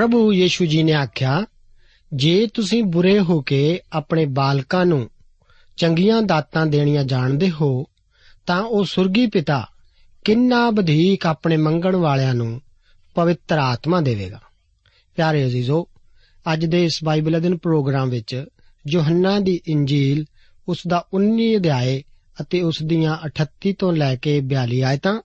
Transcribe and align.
ਪ੍ਰਭੂ 0.00 0.32
ਯੀਸ਼ੂ 0.32 0.64
ਜੀ 0.64 0.82
ਨੇ 0.82 0.92
ਆਖਿਆ, 0.92 1.46
ਜੇ 2.12 2.46
ਤੁਸੀਂ 2.54 2.82
ਬੁਰੇ 2.82 3.18
ਹੋ 3.18 3.40
ਕੇ 3.40 3.80
ਆਪਣੇ 3.92 4.26
ਬਾਲਕਾਂ 4.26 4.86
ਨੂੰ 4.86 5.10
ਚੰਗੀਆਂ 5.76 6.22
ਦਾਤਾਂ 6.22 6.66
ਦੇਣੀਆਂ 6.66 7.04
ਜਾਣਦੇ 7.04 7.50
ਹੋ, 7.50 7.84
ਤਾਂ 8.46 8.62
ਉਹ 8.62 8.84
ਸੁਰਗੀ 8.84 9.26
ਪਿਤਾ 9.26 9.66
ਕਿੰਨਾ 10.24 10.70
ਵਧੇਕ 10.70 11.26
ਆਪਣੇ 11.26 11.56
ਮੰਗਣ 11.56 11.96
ਵਾਲਿਆਂ 11.96 12.34
ਨੂੰ 12.34 12.60
ਪਵਿੱਤਰ 13.14 13.58
ਆਤਮਾ 13.58 14.00
ਦੇਵੇਗਾ। 14.00 14.40
ਪਿਆਰੇ 15.16 15.46
ਅਜ਼ੀਜ਼ੋ, 15.46 15.88
ਅੱਜ 16.52 16.64
ਦੇ 16.64 16.84
ਇਸ 16.84 17.00
ਬਾਈਬਲ 17.04 17.36
ਅਧਿਨ 17.36 17.56
ਪ੍ਰੋਗਰਾਮ 17.56 18.10
ਵਿੱਚ 18.10 18.44
ਯੋਹੰਨਾ 18.88 19.38
ਦੀ 19.38 19.60
ਇੰਜੀਲ 19.68 20.24
ਉਸ 20.68 20.78
ਦਾ 20.88 21.06
19 21.14 21.56
ਅਧਿਆਏ 21.56 22.02
ਅਤੇ 22.40 22.62
ਉਸ 22.62 22.78
ਦੀਆਂ 22.82 23.26
38 23.26 23.72
ਤੋਂ 23.72 23.92
ਲੈ 23.92 24.16
ਕੇ 24.16 24.40
42 24.40 24.82
ਆਇਤਾਂ, 24.82 25.20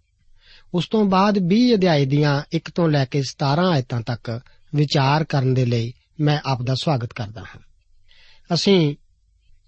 ਉਸ 0.74 0.88
ਤੋਂ 0.88 1.06
ਬਾਅਦ 1.06 1.38
20 1.38 1.74
ਅਧਿਆਏ 1.74 2.06
ਦੀਆਂ 2.06 2.42
1 2.56 2.72
ਤੋਂ 2.75 2.89
ਲੈ 2.89 3.06
ਕੇ 3.06 3.22
17 3.22 3.69
ਆਇਤਾਂ 3.69 4.01
ਤੱਕ 4.01 4.42
ਵਿਚਾਰ 4.75 5.24
ਕਰਨ 5.24 5.54
ਦੇ 5.54 5.66
ਲਈ 5.66 5.94
ਮੈਂ 6.19 6.39
ਆਪ 6.45 6.62
ਦਾ 6.62 6.75
ਸਵਾਗਤ 6.75 7.13
ਕਰਦਾ 7.13 7.42
ਹਾਂ। 7.42 7.60
ਅਸੀਂ 8.54 8.95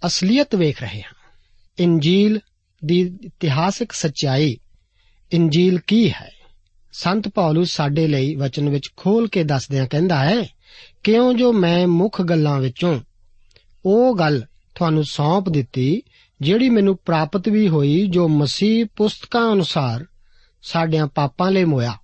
ਅਸਲੀਅਤ 0.05 0.55
ਵੇਖ 0.55 0.81
ਰਹੇ 0.81 1.01
ਹਾਂ। 1.01 1.13
ਇੰਜੀਲ 1.79 2.39
ਦੀ 2.85 3.17
ਇਤਿਹਾਸਕ 3.25 3.91
ਸੱਚਾਈ, 3.91 4.57
ਇੰਜੀਲ 5.31 5.79
ਕੀ 5.79 6.09
ਹੈ? 6.09 6.31
ਸੰਤ 6.93 7.27
ਪੌਲਸ 7.27 7.75
ਸਾਡੇ 7.75 8.07
ਲਈ 8.07 8.35
ਵਚਨ 8.35 8.69
ਵਿੱਚ 8.69 8.89
ਖੋਲ 8.97 9.27
ਕੇ 9.27 9.43
ਦੱਸਦਿਆਂ 9.43 9.87
ਕਹਿੰਦਾ 9.87 10.29
ਹੈ, 10.29 10.49
ਕਿਉਂ 11.03 11.33
ਜੋ 11.33 11.53
ਮੈਂ 11.53 11.87
ਮੁੱਖ 11.87 12.21
ਗੱਲਾਂ 12.21 12.59
ਵਿੱਚੋਂ 12.59 12.99
ਉਹ 13.85 14.17
ਗੱਲ 14.17 14.45
ਤੁਹਾਨੂੰ 14.75 15.03
ਸੌਂਪ 15.03 15.49
ਦਿੱਤੀ, 15.49 16.01
ਜਿਹੜੀ 16.41 16.69
ਮੈਨੂੰ 16.69 16.97
ਪ੍ਰਾਪਤ 17.05 17.49
ਵੀ 17.49 17.67
ਹੋਈ, 17.67 18.07
ਜੋ 18.07 18.27
ਮਸੀਹ 18.27 18.85
ਪੁਸਤਕਾਂ 18.95 19.53
ਅਨੁਸਾਰ 19.53 20.05
ਸਾਡਿਆਂ 20.61 21.07
ਪਾਪਾਂ 21.07 21.51
ਲਈ 21.51 21.63
ਮੋਇਆ 21.63 21.97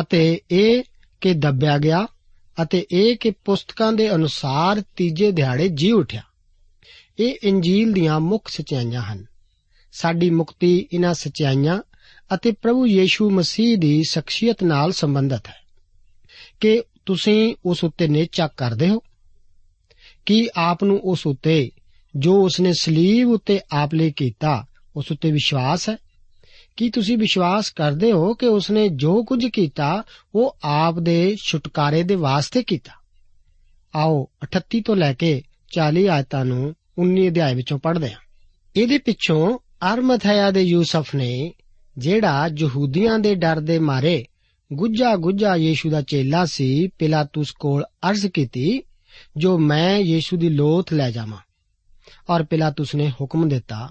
ਅਤੇ 0.00 0.40
ਇਹ 0.50 0.82
ਕਿ 1.22 1.32
ਦੱਬਿਆ 1.32 1.78
ਗਿਆ 1.78 2.06
ਅਤੇ 2.62 2.86
ਇਹ 2.92 3.16
ਕਿ 3.16 3.30
ਪੁਸਤਕਾਂ 3.30 3.92
ਦੇ 3.92 4.14
ਅਨੁਸਾਰ 4.14 4.82
ਤੀਜੇ 4.96 5.30
ਦਿਹਾੜੇ 5.30 5.68
ਜੀ 5.68 5.92
ਉਠਿਆ। 5.92 6.22
ਇਹ 7.18 7.34
ਇੰਜੀਲ 7.42 7.92
ਦੀਆਂ 7.92 8.20
ਮੁੱਖ 8.20 8.48
ਸਚਾਈਆਂ 8.48 9.02
ਹਨ। 9.02 9.26
ਸਾਡੀ 9.92 10.30
ਮੁਕਤੀ 10.30 10.88
ਇਹਨਾਂ 10.92 11.14
ਸਚਾਈਆਂ 11.14 11.82
ਅਤੇ 12.34 12.52
ਪ੍ਰਭੂ 12.52 12.86
ਯੀਸ਼ੂ 12.86 13.30
ਮਸੀਹ 13.30 13.78
ਦੀ 13.78 14.02
ਸ਼ਖਸੀਅਤ 14.08 14.62
ਨਾਲ 14.62 14.92
ਸੰਬੰਧਿਤ 14.92 15.46
ਹੈ। 15.46 15.62
ਕਿ 16.60 16.82
ਤੁਸੀਂ 17.06 17.54
ਉਸ 17.64 17.84
ਉੱਤੇ 17.84 18.08
ਨਿਚਾ 18.08 18.46
ਕਰਦੇ 18.46 18.88
ਹੋ? 18.88 18.98
ਕਿ 20.26 20.48
ਆਪ 20.56 20.84
ਨੂੰ 20.84 21.00
ਉਸ 21.04 21.26
ਉੱਤੇ 21.26 21.70
ਜੋ 22.16 22.44
ਉਸਨੇ 22.44 22.72
ਸਲੀਬ 22.72 23.28
ਉੱਤੇ 23.28 23.60
ਆਪ 23.72 23.94
ਲਈ 23.94 24.12
ਕੀਤਾ, 24.12 24.66
ਉਸ 24.96 25.12
ਉੱਤੇ 25.12 25.32
ਵਿਸ਼ਵਾਸ 25.32 25.88
ਹੈ? 25.88 25.96
ਕੀ 26.76 26.90
ਤੁਸੀਂ 26.90 27.18
ਵਿਸ਼ਵਾਸ 27.18 27.70
ਕਰਦੇ 27.70 28.12
ਹੋ 28.12 28.34
ਕਿ 28.34 28.46
ਉਸਨੇ 28.46 28.88
ਜੋ 28.88 29.24
ਕੁਝ 29.24 29.46
ਕੀਤਾ, 29.46 30.02
ਉਹ 30.34 30.56
ਆਪ 30.64 30.98
ਦੇ 30.98 31.36
ਛੁਟਕਾਰੇ 31.42 32.02
ਦੇ 32.02 32.14
ਵਾਸਤੇ 32.14 32.62
ਕੀਤਾ? 32.62 32.92
ਆਓ 33.94 34.28
38 34.42 34.80
ਤੋਂ 34.80 34.96
ਲੈ 34.96 35.14
ਕੇ 35.14 35.42
40 35.74 36.08
ਆਇਤਾਂ 36.08 36.44
ਨੂੰ 36.44 36.74
19 36.98 37.28
ਅਧਿਆਇ 37.28 37.54
ਵਿੱਚੋਂ 37.54 37.78
ਪੜ੍ਹਦੇ 37.78 38.12
ਹਾਂ। 38.12 38.18
ਇਹਦੇ 38.76 38.98
ਪਿੱਛੋਂ 38.98 39.58
ਅਰਮਥਿਆ 39.94 40.50
ਦੇ 40.50 40.62
ਯੂਸਫ 40.62 41.14
ਨੇ, 41.14 41.52
ਜਿਹੜਾ 41.98 42.50
ਯਹੂਦੀਆਂ 42.58 43.18
ਦੇ 43.18 43.34
ਡਰ 43.34 43.60
ਦੇ 43.60 43.78
ਮਾਰੇ 43.78 44.26
ਗੁੱਜਾ 44.72 45.16
ਗੁੱਜਾ 45.16 45.56
ਯੀਸ਼ੂ 45.56 45.90
ਦਾ 45.90 46.02
ਚੇਲਾ 46.02 46.44
ਸੀ, 46.44 46.86
ਪਿਲਾਤੂਸ 46.86 47.50
ਕੋਲ 47.50 47.84
ਅਰਜ਼ 48.10 48.26
ਕੀਤੀ, 48.26 48.82
ਜੋ 49.36 49.58
ਮੈਂ 49.58 49.98
ਯੀਸ਼ੂ 49.98 50.36
ਦੀ 50.36 50.48
ਲੋਥ 50.48 50.92
ਲੈ 50.92 51.10
ਜਾਵਾਂ। 51.10 51.38
ਔਰ 52.30 52.42
ਪਿਲਾਤੂਸ 52.42 52.94
ਨੇ 52.94 53.10
ਹੁਕਮ 53.10 53.48
ਦਿੱਤਾ। 53.48 53.88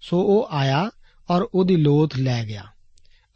ਸੋ 0.00 0.20
ਉਹ 0.20 0.48
ਆਇਆ 0.50 0.90
ਔਰ 1.30 1.48
ਉਹਦੀ 1.54 1.76
ਲੋਥ 1.76 2.16
ਲੈ 2.16 2.44
ਗਿਆ 2.44 2.62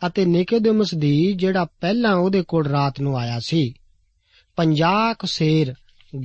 ਅਤੇ 0.06 0.24
ਨਿਕੋਦੇਮਸ 0.24 0.94
ਦੀ 0.94 1.32
ਜਿਹੜਾ 1.32 1.64
ਪਹਿਲਾਂ 1.64 2.14
ਉਹਦੇ 2.16 2.42
ਕੋਲ 2.48 2.66
ਰਾਤ 2.66 3.00
ਨੂੰ 3.00 3.18
ਆਇਆ 3.18 3.40
ਸੀ 3.40 3.74
50 4.56 5.14
ਕੁ 5.18 5.26
ਸੇਰ 5.26 5.74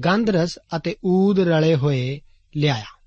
ਗੰਧਰਸ 0.06 0.60
ਅਤੇ 0.76 0.96
ਊਦ 1.06 1.40
ਰਲੇ 1.40 1.76
ਹੋਏ 1.76 2.22
ਲਿਆਇਆ। 2.58 3.00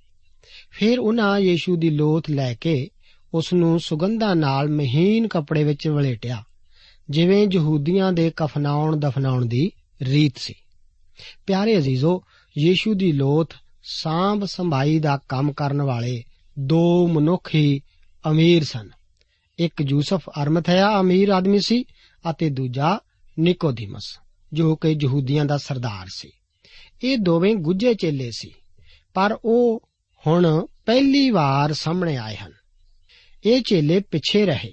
ਫਿਰ 0.70 0.98
ਉਹਨਾਂ 0.98 1.38
ਯੀਸ਼ੂ 1.38 1.76
ਦੀ 1.76 1.90
ਲੋਥ 1.90 2.30
ਲੈ 2.30 2.54
ਕੇ 2.54 2.90
ਉਸ 3.34 3.52
ਨੂੰ 3.52 3.80
ਸੁਗੰਧਾਂ 3.80 4.36
ਨਾਲ 4.36 4.68
ਮਹੀਨ 4.68 5.28
ਕੱਪੜੇ 5.28 5.64
ਵਿੱਚ 5.64 5.88
ਵਲੇਟਿਆ, 5.88 6.42
ਜਿਵੇਂ 7.10 7.48
ਯਹੂਦੀਆਂ 7.52 8.12
ਦੇ 8.12 8.32
ਕਫਨਾਉਣ 8.36 8.96
ਦਫਨਾਉਣ 8.96 9.46
ਦੀ 9.46 9.72
ਰੀਤ 10.02 10.38
ਸੀ। 10.38 10.54
ਪਿਆਰੇ 11.46 11.78
ਅਜ਼ੀਜ਼ੋ, 11.78 12.22
ਯੀਸ਼ੂ 12.58 12.94
ਦੀ 12.94 13.12
ਲੋਥ 13.12 13.54
ਸਾਂਭ 13.82 14.44
ਸੰਭਾਈ 14.44 14.98
ਦਾ 14.98 15.18
ਕੰਮ 15.28 15.52
ਕਰਨ 15.52 15.82
ਵਾਲੇ 15.82 16.22
ਦੋ 16.58 17.08
ਮਨੁੱਖ 17.08 17.54
ਹੀ 17.54 17.80
ਅਮੀਰ 18.30 18.64
ਸਨ। 18.64 18.88
ਇੱਕ 19.58 19.72
ਯੂਸਫ 19.88 20.30
ਅਰਮਥਿਆ 20.42 21.00
ਅਮੀਰ 21.00 21.28
ਆਦਮੀ 21.28 21.58
ਸੀ 21.60 21.84
ਅਤੇ 22.30 22.50
ਦੂਜਾ 22.50 22.98
ਨਿਕੋਦੀਮਸ, 23.38 24.18
ਜੋ 24.52 24.76
ਕਿ 24.76 24.96
ਯਹੂਦੀਆਂ 25.02 25.44
ਦਾ 25.44 25.56
ਸਰਦਾਰ 25.56 26.06
ਸੀ। 26.14 26.30
ਇਹ 27.04 27.18
ਦੋਵੇਂ 27.18 27.56
ਗੁੱਜੇ 27.56 27.94
ਚੇਲੇ 27.94 28.30
ਸੀ, 28.30 28.50
ਪਰ 29.14 29.38
ਉਹ 29.44 29.88
ਹੁਣ 30.26 30.66
ਪਹਿਲੀ 30.86 31.30
ਵਾਰ 31.30 31.72
ਸਾਹਮਣੇ 31.72 32.16
ਆਏ 32.16 32.36
ਹਨ। 32.36 32.52
ਇਹ 33.44 33.62
ਚੇਲੇ 33.62 34.00
ਪਿੱਛੇ 34.00 34.46
ਰਹੇ, 34.46 34.72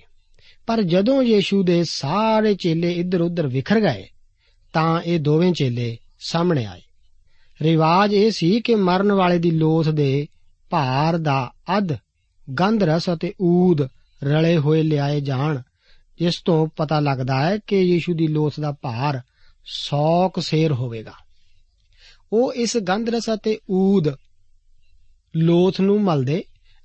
ਪਰ 0.67 0.81
ਜਦੋਂ 0.81 1.23
ਯੀਸ਼ੂ 1.23 1.63
ਦੇ 1.63 1.83
ਸਾਰੇ 1.83 2.55
ਚੇਲੇ 2.55 2.91
ਇੱਧਰ-ਉੱਧਰ 2.91 3.47
ਵਿਖਰ 3.47 3.79
ਗਏ, 3.79 4.07
ਤਾਂ 4.73 5.01
ਇਹ 5.01 5.19
ਦੋਵੇਂ 5.19 5.53
ਚੇਲੇ 5.53 5.97
ਸਾਹਮਣੇ 6.19 6.65
ਆਏ। 6.65 6.81
ਰਿਵਾਜ 7.61 8.13
ਇਹ 8.13 8.31
ਸੀ 8.31 8.61
ਕਿ 8.61 8.75
ਮਰਨ 8.75 9.11
ਵਾਲੇ 9.11 9.39
ਦੀ 9.39 9.51
ਲੋਥ 9.51 9.89
ਦੇ 9.89 10.27
ਭਾਰ 10.69 11.17
ਦਾ 11.17 11.53
ਅੱਧ 11.77 11.93
ਗੰਧ 12.53 12.83
ਰਸ 12.83 13.09
ਅਤੇ 13.13 13.33
ਊਦ 13.41 13.81
ਰਲੇ 14.23 14.57
ਹੋਏ 14.57 14.83
ਲਿਆਏ 14.83 15.21
ਜਾਣ। 15.21 15.61
ਇਸ 16.19 16.41
ਤੋਂ 16.45 16.67
ਪਤਾ 16.67 16.99
ਲੱਗਦਾ 16.99 17.49
ਹੈ 17.49 17.57
ਕਿ 17.57 17.79
ਯੀਸ਼ੂ 17.79 18.13
ਦੀ 18.13 18.27
ਲੋਥ 18.27 18.59
ਦਾ 18.59 18.71
ਭਾਰ 18.71 19.21
100 19.65 20.29
ਕੁ 20.29 20.41
ਸੇਰ 20.41 20.71
ਹੋਵੇਗਾ। 20.71 21.13
ਉਹ 22.33 22.53
ਇਸ 22.53 22.77
ਗੰਧ 22.77 23.09
ਰਸ 23.09 23.25
ਅਤੇ 23.33 23.59
ਊਦ 23.71 24.09
ਲੋਥ 25.35 25.81
ਨੂੰ 25.81 26.01
ਮਲਦੇ 26.01 26.43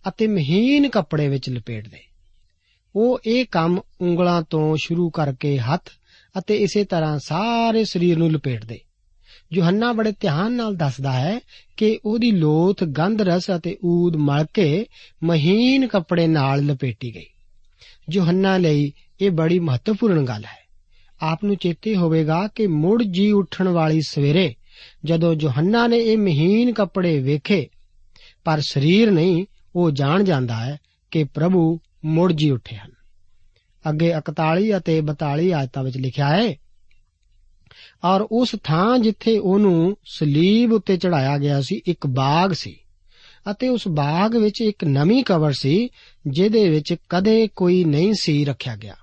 ਅਤੇ 0.08 0.26
ਮਹੀਨ 0.26 0.88
ਕੱਪੜੇ 0.88 1.28
ਵਿੱਚ 1.28 1.50
ਲਪੇਟਦੇ। 1.50 1.98
ਉਹ 2.96 3.18
ਇਹ 3.26 3.44
ਕੰਮ 3.50 3.80
ਉਂਗਲਾਂ 4.00 4.42
ਤੋਂ 4.42 4.76
ਸ਼ੁਰੂ 4.76 5.10
ਕਰਕੇ 5.10 5.58
ਹੱਥ 5.58 5.90
ਅਤੇ 6.38 6.56
ਇਸੇ 6.56 6.84
ਤਰ੍ਹਾਂ 6.84 7.18
ਸਾਰੇ 7.18 7.84
ਸਰੀਰ 7.84 8.18
ਨੂੰ 8.18 8.32
ਲਪੇਟਦੇ। 8.32 8.80
ਯੋਹੰਨਾ 9.52 9.92
ਬੜੇ 9.92 10.12
ਧਿਆਨ 10.20 10.52
ਨਾਲ 10.52 10.76
ਦੱਸਦਾ 10.76 11.12
ਹੈ 11.12 11.40
ਕਿ 11.76 11.98
ਉਹਦੀ 12.04 12.30
ਲੋਥ 12.30 12.84
ਗੰਧ 12.84 13.22
ਰਸ 13.22 13.46
ਅਤੇ 13.56 13.78
ਊਦ 13.84 14.16
ਮਲ 14.16 14.46
ਕੇ 14.54 14.86
ਮਹੀਨ 15.22 15.86
ਕੱਪੜੇ 15.86 16.26
ਨਾਲ 16.26 16.66
ਲਪੇਟੀ 16.66 17.14
ਗਈ। 17.14 17.26
ਯੋਹੰਨਾ 18.10 18.56
ਲਈ 18.56 18.92
ਇਹ 19.20 19.30
ਬੜੀ 19.30 19.58
ਮਹੱਤਵਪੂਰਨ 19.58 20.24
ਗੱਲ 20.24 20.44
ਹੈ। 20.44 20.64
ਆਪ 21.22 21.44
ਨੂੰ 21.44 21.56
ਚੇਤੇ 21.56 21.96
ਹੋਵੇਗਾ 21.96 22.48
ਕਿ 22.54 22.66
ਮੁੜ 22.66 23.02
ਜੀ 23.02 23.32
ਉੱਠਣ 23.32 23.68
ਵਾਲੀ 23.68 24.00
ਸਵੇਰੇ 24.00 24.54
ਜਦੋਂ 25.04 25.34
ਯੋਹੰਨਾ 25.40 25.86
ਨੇ 25.86 25.98
ਇਹ 25.98 26.18
ਮਹੀਨ 26.18 26.72
ਕੱਪੜੇ 26.72 27.20
ਵੇਖੇ, 27.20 27.68
ਪਰ 28.44 28.60
ਸਰੀਰ 28.60 29.10
ਨਹੀਂ, 29.10 29.46
ਉਹ 29.76 29.90
ਜਾਣ 29.90 30.24
ਜਾਂਦਾ 30.24 30.56
ਹੈ 30.56 30.78
ਕਿ 31.10 31.24
ਪ੍ਰਭੂ 31.24 31.80
ਮੁੜ 32.04 32.32
ਜੀ 32.32 32.50
ਉੱਠੇ 32.50 32.76
ਹਨ। 32.76 32.90
ਅੱਗੇ 33.90 34.16
41 34.16 34.76
ਅਤੇ 34.76 35.00
42 35.00 35.52
ਆਇਤਾਂ 35.52 35.84
ਵਿੱਚ 35.84 35.96
ਲਿਖਿਆ 35.96 36.36
ਹੈ 36.36 36.54
ਔਰ 38.04 38.20
ਉਸ 38.20 38.56
ਥਾਂ 38.64 38.98
ਜਿੱਥੇ 38.98 39.38
ਉਹਨੂੰ 39.38 39.96
ਸਲੀਬ 40.04 40.72
ਉੱਤੇ 40.72 40.96
ਚੜਾਇਆ 40.96 41.38
ਗਿਆ 41.38 41.60
ਸੀ, 41.60 41.82
ਇੱਕ 41.86 42.06
ਬਾਗ 42.06 42.52
ਸੀ। 42.52 42.76
ਅਤੇ 43.50 43.68
ਉਸ 43.68 43.88
ਬਾਗ 43.88 44.36
ਵਿੱਚ 44.36 44.60
ਇੱਕ 44.60 44.84
ਨਵੀਂ 44.84 45.24
ਕਬਰ 45.24 45.52
ਸੀ, 45.52 45.88
ਜਿਹਦੇ 46.26 46.68
ਵਿੱਚ 46.68 46.94
ਕਦੇ 47.08 47.48
ਕੋਈ 47.56 47.84
ਨਹੀਂ 47.84 48.14
ਸੀ 48.14 48.44
ਰੱਖਿਆ 48.44 48.76
ਗਿਆ। 48.76 48.94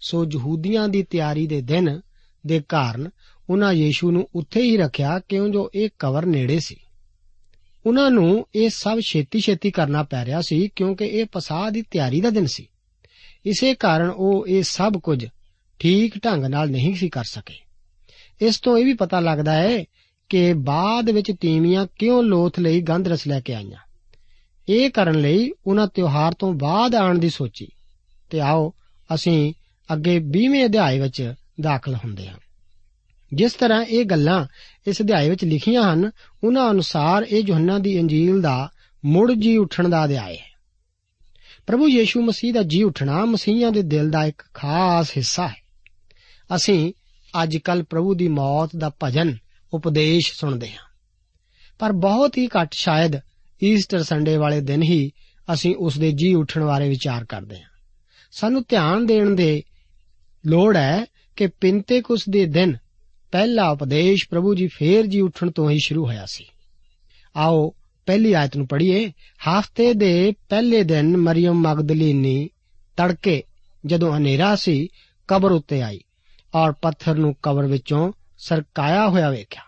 ਸੋ 0.00 0.24
ਯਹੂਦੀਆਂ 0.24 0.88
ਦੀ 0.88 1.02
ਤਿਆਰੀ 1.02 1.46
ਦੇ 1.46 1.60
ਦਿਨ 1.60 2.00
ਦੇ 2.46 2.62
ਕਾਰਨ 2.68 3.10
ਉਹਨਾਂ 3.50 3.72
ਯੀਸ਼ੂ 3.72 4.10
ਨੂੰ 4.10 4.28
ਉੱਥੇ 4.34 4.62
ਹੀ 4.62 4.76
ਰੱਖਿਆ, 4.76 5.18
ਕਿਉਂ 5.18 5.48
ਜੋ 5.48 5.70
ਇਹ 5.74 5.88
ਕਬਰ 5.98 6.26
ਨੇੜੇ 6.26 6.60
ਸੀ। 6.60 6.76
ਉਹਨਾਂ 7.86 8.10
ਨੂੰ 8.10 8.46
ਇਹ 8.54 8.70
ਸਭ 8.70 9.00
ਛੇਤੀ-ਛੇਤੀ 9.00 9.70
ਕਰਨਾ 9.70 10.02
ਪੈ 10.02 10.24
ਰਿਹਾ 10.24 10.40
ਸੀ, 10.40 10.70
ਕਿਉਂਕਿ 10.76 11.04
ਇਹ 11.04 11.24
ਪਸਾਹ 11.32 11.70
ਦੀ 11.70 11.82
ਤਿਆਰੀ 11.82 12.20
ਦਾ 12.20 12.30
ਦਿਨ 12.30 12.46
ਸੀ। 12.46 12.66
ਇਸੇ 13.46 13.74
ਕਾਰਨ 13.74 14.10
ਉਹ 14.10 14.46
ਇਹ 14.46 14.62
ਸਭ 14.62 14.92
ਕੁਝ 14.92 15.26
ਠੀਕ 15.78 16.24
ਢੰਗ 16.24 16.44
ਨਾਲ 16.44 16.70
ਨਹੀਂ 16.70 16.94
ਸੀ 16.94 17.08
ਕਰ 17.08 17.24
ਸਕੇ। 17.24 17.69
ਇਸ 18.42 18.60
ਤੋਂ 18.60 18.78
ਇਹ 18.78 18.84
ਵੀ 18.84 18.94
ਪਤਾ 18.94 19.20
ਲੱਗਦਾ 19.20 19.52
ਹੈ 19.52 19.84
ਕਿ 20.28 20.52
ਬਾਅਦ 20.52 21.10
ਵਿੱਚ 21.10 21.32
ਤੀਵੀਆਂ 21.40 21.86
ਕਿਉਂ 21.98 22.22
ਲੋਥ 22.22 22.60
ਲਈ 22.60 22.80
ਗੰਧ 22.80 23.08
ਰਸ 23.08 23.26
ਲੈ 23.26 23.40
ਕੇ 23.40 23.54
ਆਈਆਂ। 23.54 23.78
ਇਹ 24.68 24.90
ਕਰਨ 24.90 25.20
ਲਈ 25.20 25.52
ਉਹਨਾਂ 25.66 25.86
ਤਿਉਹਾਰ 25.86 26.34
ਤੋਂ 26.34 26.54
ਬਾਅਦ 26.54 26.94
ਆਉਣ 26.94 27.18
ਦੀ 27.18 27.30
ਸੋਚੀ। 27.30 27.68
ਤੇ 28.30 28.40
ਆਓ 28.40 28.72
ਅਸੀਂ 29.14 29.54
ਅੱਗੇ 29.92 30.18
20ਵੇਂ 30.18 30.64
ਅਧਿਆਏ 30.64 31.00
ਵਿੱਚ 31.00 31.34
ਦਾਖਲ 31.60 31.94
ਹੁੰਦੇ 31.94 32.28
ਹਾਂ। 32.28 32.38
ਜਿਸ 33.34 33.52
ਤਰ੍ਹਾਂ 33.52 33.84
ਇਹ 33.84 34.04
ਗੱਲਾਂ 34.04 34.46
ਇਸ 34.86 35.02
ਅਧਿਆਏ 35.02 35.30
ਵਿੱਚ 35.30 35.44
ਲਿਖੀਆਂ 35.44 35.94
ਹਨ, 35.94 36.10
ਉਹਨਾਂ 36.44 36.70
ਅਨੁਸਾਰ 36.70 37.22
ਇਹ 37.22 37.44
ਯੋਹੰਨਾ 37.46 37.78
ਦੀ 37.78 37.98
ਇੰਜੀਲ 37.98 38.40
ਦਾ 38.40 38.70
ਮੁੜ 39.04 39.32
ਜੀ 39.32 39.56
ਉੱਠਣ 39.56 39.88
ਦਾ 39.88 40.04
ਅਧਿਆਇ 40.04 40.36
ਹੈ। 40.36 40.50
ਪ੍ਰਭੂ 41.66 41.88
ਯੀਸ਼ੂ 41.88 42.22
ਮਸੀਹ 42.22 42.52
ਦਾ 42.52 42.62
ਜੀ 42.62 42.82
ਉੱਠਣਾ 42.82 43.24
ਮਸੀਹਾਂ 43.24 43.72
ਦੇ 43.72 43.82
ਦਿਲ 43.82 44.10
ਦਾ 44.10 44.24
ਇੱਕ 44.24 44.42
ਖਾਸ 44.54 45.10
ਹਿੱਸਾ 45.10 45.48
ਹੈ। 45.48 45.56
ਅਸੀਂ 46.56 46.92
ਅੱਜ 47.42 47.56
ਕੱਲ 47.56 47.82
ਪ੍ਰਭੂ 47.82 48.14
ਦੀ 48.14 48.28
ਮੌਤ 48.28 48.70
ਦਾ 48.76 48.90
ਭਜਨ 49.04 49.36
ਉਪਦੇਸ਼ 49.72 50.32
ਸੁਣਦੇ 50.32 50.70
ਹਾਂ। 50.70 50.84
ਪਰ 51.78 51.92
ਬਹੁਤ 51.92 52.38
ਹੀ 52.38 52.46
ਘੱਟ 52.46 52.72
ਸ਼ਾਇਦ 52.72 53.12
ਈਸਟਰ 53.62 54.02
ਸੰਡੇ 54.02 54.36
ਵਾਲੇ 54.36 54.60
ਦਿਨ 54.60 54.82
ਹੀ 54.82 55.12
ਅਸੀਂ 55.52 55.76
ਉਸ 55.76 55.98
ਦੇ 55.98 56.12
ਜੀ 56.12 56.34
ਉੱਠਣ 56.34 56.64
ਬਾਰੇ 56.64 56.88
ਵਿਚਾਰ 56.88 57.24
ਕਰਦੇ 57.24 57.60
ਹਾਂ। 57.60 57.68
ਸਾਨੂੰ 58.32 58.64
ਧਿਆਨ 58.68 59.06
ਦੇਣ 59.06 59.30
ਦੇ 59.30 59.62
ਲੋੜ 60.46 60.76
ਹੈ 60.76 61.06
ਕਿ 61.36 61.46
ਪਿੰਤੇਕੁਸ 61.46 62.28
ਦੇ 62.28 62.46
ਦਿਨ 62.46 62.76
ਪਹਿਲਾ 63.32 63.70
ਉਪਦੇਸ਼ 63.70 64.28
ਪ੍ਰਭੂ 64.28 64.54
ਜੀ 64.54 64.66
ਫੇਰ 64.66 65.06
ਜੀ 65.06 65.20
ਉੱਠਣ 65.20 65.50
ਤੋਂ 65.50 65.70
ਹੀ 65.70 65.78
ਸ਼ੁਰੂ 65.84 66.06
ਹੋਇਆ 66.06 66.26
ਸੀ। 66.26 66.44
ਆਓ 67.36 67.74
ਪਹਿਲੀ 68.06 68.32
ਆਇਤ 68.32 68.56
ਨੂੰ 68.56 68.66
ਪੜ੍ਹੀਏ। 68.66 69.08
ਹਫ਼ਤੇ 69.08 69.94
ਦੇ 69.94 70.34
ਪਹਿਲੇ 70.48 70.82
ਦਿਨ 70.82 71.16
ਮਰੀਮ 71.16 71.54
ਮਗਦਲੀਨੀ 71.54 72.48
ਤੜਕੇ 72.96 73.42
ਜਦੋਂ 73.86 74.16
ਹਨੇਰਾ 74.16 74.56
ਸੀ, 74.56 74.88
ਕਬਰ 75.28 75.52
ਉੱਤੇ 75.52 75.82
ਆਈ। 75.82 76.00
ਔਰ 76.54 76.72
ਪੱਥਰ 76.72 77.14
ਨੂੰ 77.14 77.36
ਕਬਰ 77.42 77.66
ਵਿੱਚੋਂ 77.66 78.12
ਸਰਕਾਇਆ 78.38 79.08
ਹੋਇਆ 79.08 79.30
ਵੇਖਿਆ। 79.30 79.62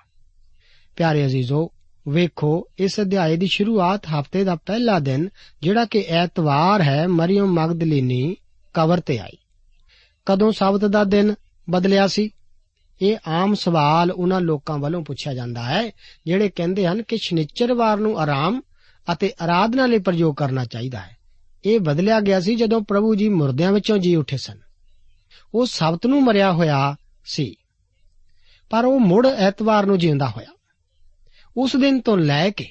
ਪਿਆਰੇ 0.96 1.26
ਅਜ਼ੀਜ਼ੋ, 1.26 1.72
ਵੇਖੋ, 2.08 2.68
ਇਸ 2.78 3.00
ਅਧਿਆਏ 3.00 3.36
ਦੀ 3.36 3.46
ਸ਼ੁਰੂਆਤ 3.46 4.06
ਹਫ਼ਤੇ 4.06 4.44
ਦਾ 4.44 4.54
ਪਹਿਲਾ 4.54 4.98
ਦਿਨ, 4.98 5.28
ਜਿਹੜਾ 5.62 5.84
ਕਿ 5.84 6.04
ਐਤਵਾਰ 6.08 6.82
ਹੈ 6.82 7.08
ਮਰੀਮ 7.08 7.46
ਮਗਦਲੀਨੀ 7.46 8.36
ਕਬਰ 8.74 9.00
ਤੇ 9.00 9.18
ਆਈ। 9.18 9.38
ਕਦੋਂ 10.26 10.52
ਸਬਤ 10.52 10.84
ਦਾ 10.84 11.04
ਦਿਨ 11.04 11.34
ਬਦਲਿਆ 11.70 12.06
ਸੀ? 12.06 12.30
ਇਹ 13.02 13.16
ਆਮ 13.28 13.54
ਸਵਾਲ 13.54 14.10
ਉਹਨਾਂ 14.10 14.40
ਲੋਕਾਂ 14.40 14.78
ਵੱਲੋਂ 14.78 15.04
ਪੁੱਛਿਆ 15.04 15.34
ਜਾਂਦਾ 15.34 15.62
ਹੈ, 15.62 15.90
ਜਿਹੜੇ 16.26 16.48
ਕਹਿੰਦੇ 16.48 16.86
ਹਨ 16.86 17.02
ਕਿ 17.02 17.16
ਸ਼ਨੀਚਰਵਾਰ 17.16 17.96
ਨੂੰ 17.96 18.18
ਆਰਾਮ 18.18 18.62
ਅਤੇ 19.12 19.32
ਆਰਾਧਨਾ 19.42 19.86
ਲਈ 19.86 19.98
ਪ੍ਰਯੋਗ 19.98 20.34
ਕਰਨਾ 20.34 20.64
ਚਾਹੀਦਾ 20.64 20.98
ਹੈ। 20.98 21.16
ਇਹ 21.64 21.80
ਬਦਲਿਆ 21.80 22.20
ਗਿਆ 22.20 22.40
ਸੀ 22.40 22.54
ਜਦੋਂ 22.54 22.80
ਪ੍ਰਭੂ 22.80 23.14
ਜੀ 23.14 23.28
ਮੁਰਦਿਆਂ 23.28 23.72
ਵਿੱਚੋਂ 23.72 23.98
ਜੀ 23.98 24.16
ਉੱਠੇ 24.16 24.36
ਸਨ। 24.36 24.58
ਉਹ 25.54 25.66
ਸਬਤ 25.66 26.06
ਨੂੰ 26.06 26.24
ਮਰਿਆ 26.24 26.52
ਹੋਇਆ 26.52 26.96
ਸੀ। 27.24 27.54
ਪਰ 28.70 28.84
ਉਹ 28.84 29.00
ਮੁੜ 29.00 29.26
ਐਤਵਾਰ 29.26 29.86
ਨੂੰ 29.86 29.98
ਜਿਉਂਦਾ 29.98 30.28
ਹੋਇਆ। 30.28 30.46
ਉਸ 31.56 31.76
ਦਿਨ 31.76 32.00
ਤੋਂ 32.00 32.18
ਲੈ 32.18 32.50
ਕੇ 32.50 32.68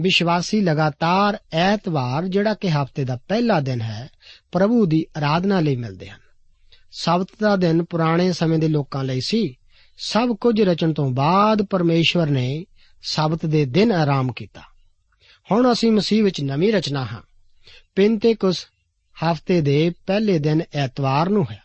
ਵਿਸ਼ਵਾਸੀ 0.00 0.60
ਲਗਾਤਾਰ 0.60 1.38
ਐਤਵਾਰ, 1.52 2.28
ਜਿਹੜਾ 2.28 2.54
ਕਿ 2.54 2.70
ਹਫ਼ਤੇ 2.70 3.04
ਦਾ 3.04 3.18
ਪਹਿਲਾ 3.28 3.60
ਦਿਨ 3.60 3.80
ਹੈ, 3.80 4.10
ਪ੍ਰਭੂ 4.52 4.86
ਦੀ 4.86 5.06
ਆਰਾਧਨਾ 5.16 5.60
ਲਈ 5.60 5.76
ਮਿਲਦੇ 5.76 6.08
ਹਨ। 6.08 6.20
ਸਬਤ 6.92 7.26
ਦਾ 7.40 7.56
ਦਿਨ 7.56 7.84
ਪੁਰਾਣੇ 7.84 8.32
ਸਮੇਂ 8.32 8.58
ਦੇ 8.58 8.68
ਲੋਕਾਂ 8.68 9.04
ਲਈ 9.04 9.20
ਸੀ। 9.20 9.54
ਸਭ 9.98 10.28
ਕੁਝ 10.28 10.62
ਰਚਣ 10.62 10.92
ਤੋਂ 10.92 11.10
ਬਾਅਦ 11.10 11.62
ਪਰਮੇਸ਼ਵਰ 11.62 12.26
ਨੇ 12.26 12.64
ਸਬਤ 13.02 13.46
ਦੇ 13.46 13.64
ਦਿਨ 13.64 13.92
ਆਰਾਮ 13.92 14.32
ਕੀਤਾ। 14.32 14.60
ਹੁਣ 15.52 15.72
ਅਸੀਂ 15.72 15.92
ਮਸੀਹ 15.92 16.24
ਵਿੱਚ 16.24 16.40
ਨਵੀਂ 16.40 16.72
ਰਚਨਾ 16.72 17.04
ਹਾਂ। 17.04 17.22
ਪਿੰਤੇਕੁਸ 17.94 18.66
ਹਫ਼ਤੇ 19.24 19.60
ਦੇ 19.60 19.92
ਪਹਿਲੇ 20.06 20.38
ਦਿਨ 20.38 20.62
ਐਤਵਾਰ 20.74 21.28
ਨੂੰ 21.28 21.50
ਹੈ 21.50 21.62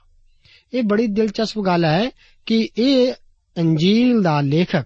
ਇਹ 0.74 0.84
ਬੜੀ 0.84 1.08
ਦਿਲਚਸਪ 1.08 1.60
ਗੱਲ 1.60 1.86
ਹੈ 1.86 2.10
ਕਿ 2.46 2.70
ਇਹ 2.78 3.14
ਅੰਜੀਲ 3.58 4.22
ਦਾ 4.22 4.42
ਲੇਖਕ 4.42 4.86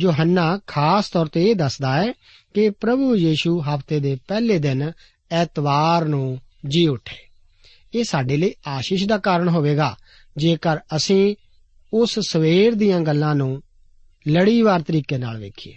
ਯੋਹੰਨਾ 0.00 0.60
ਖਾਸ 0.66 1.10
ਤੌਰ 1.10 1.26
ਤੇ 1.26 1.50
ਇਹ 1.50 1.54
ਦੱਸਦਾ 1.54 2.02
ਹੈ 2.02 2.12
ਕਿ 2.54 2.70
ਪ੍ਰਭੂ 2.70 3.16
ਯੀਸ਼ੂ 3.16 3.62
ਹਫ਼ਤੇ 3.62 4.00
ਦੇ 4.00 4.18
ਪਹਿਲੇ 4.28 4.58
ਦਿਨ 4.58 4.92
ਐਤਵਾਰ 5.30 6.04
ਨੂੰ 6.04 6.40
ਜੀ 6.68 6.86
ਉੱਠੇ। 6.86 7.16
ਇਹ 7.94 8.04
ਸਾਡੇ 8.04 8.36
ਲਈ 8.36 8.54
ਆਸ਼ੀਸ਼ 8.66 9.06
ਦਾ 9.06 9.18
ਕਾਰਨ 9.18 9.48
ਹੋਵੇਗਾ। 9.48 9.96
ਜੇਕਰ 10.36 10.76
ਅਸੀਂ 10.96 11.36
ਉਸ 11.92 12.18
ਸਵੇਰ 12.28 12.74
ਦੀਆਂ 12.74 13.00
ਗੱਲਾਂ 13.00 13.34
ਨੂੰ 13.34 13.62
ਲੜੀਵਾਰ 14.28 14.82
ਤਰੀਕੇ 14.82 15.18
ਨਾਲ 15.18 15.38
ਵੇਖੀਏ। 15.38 15.76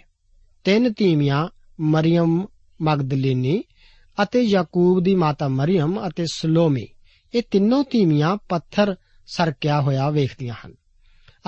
ਤਿੰਨ 0.64 0.92
ਧੀਮੀਆਂ 0.96 1.48
ਮਰੀਮ 1.80 2.46
ਮਗਦਲੀਨੀ 2.82 3.62
ਅਤੇ 4.22 4.40
ਯਾਕੂਬ 4.40 5.02
ਦੀ 5.02 5.14
ਮਾਤਾ 5.14 5.48
ਮਰੀਮ 5.48 6.08
ਅਤੇ 6.08 6.24
ਸਲੋਮੀ। 6.32 6.86
ਇਹ 7.34 7.42
ਤਿੰਨੋਂ 7.50 7.84
ਧੀਮੀਆਂ 7.90 8.36
ਪੱਥਰ 8.48 8.96
ਸਰਕਿਆ 9.28 9.80
ਹੋਇਆ 9.80 10.10
ਵੇਖਦੀਆਂ 10.10 10.54
ਹਨ 10.66 10.74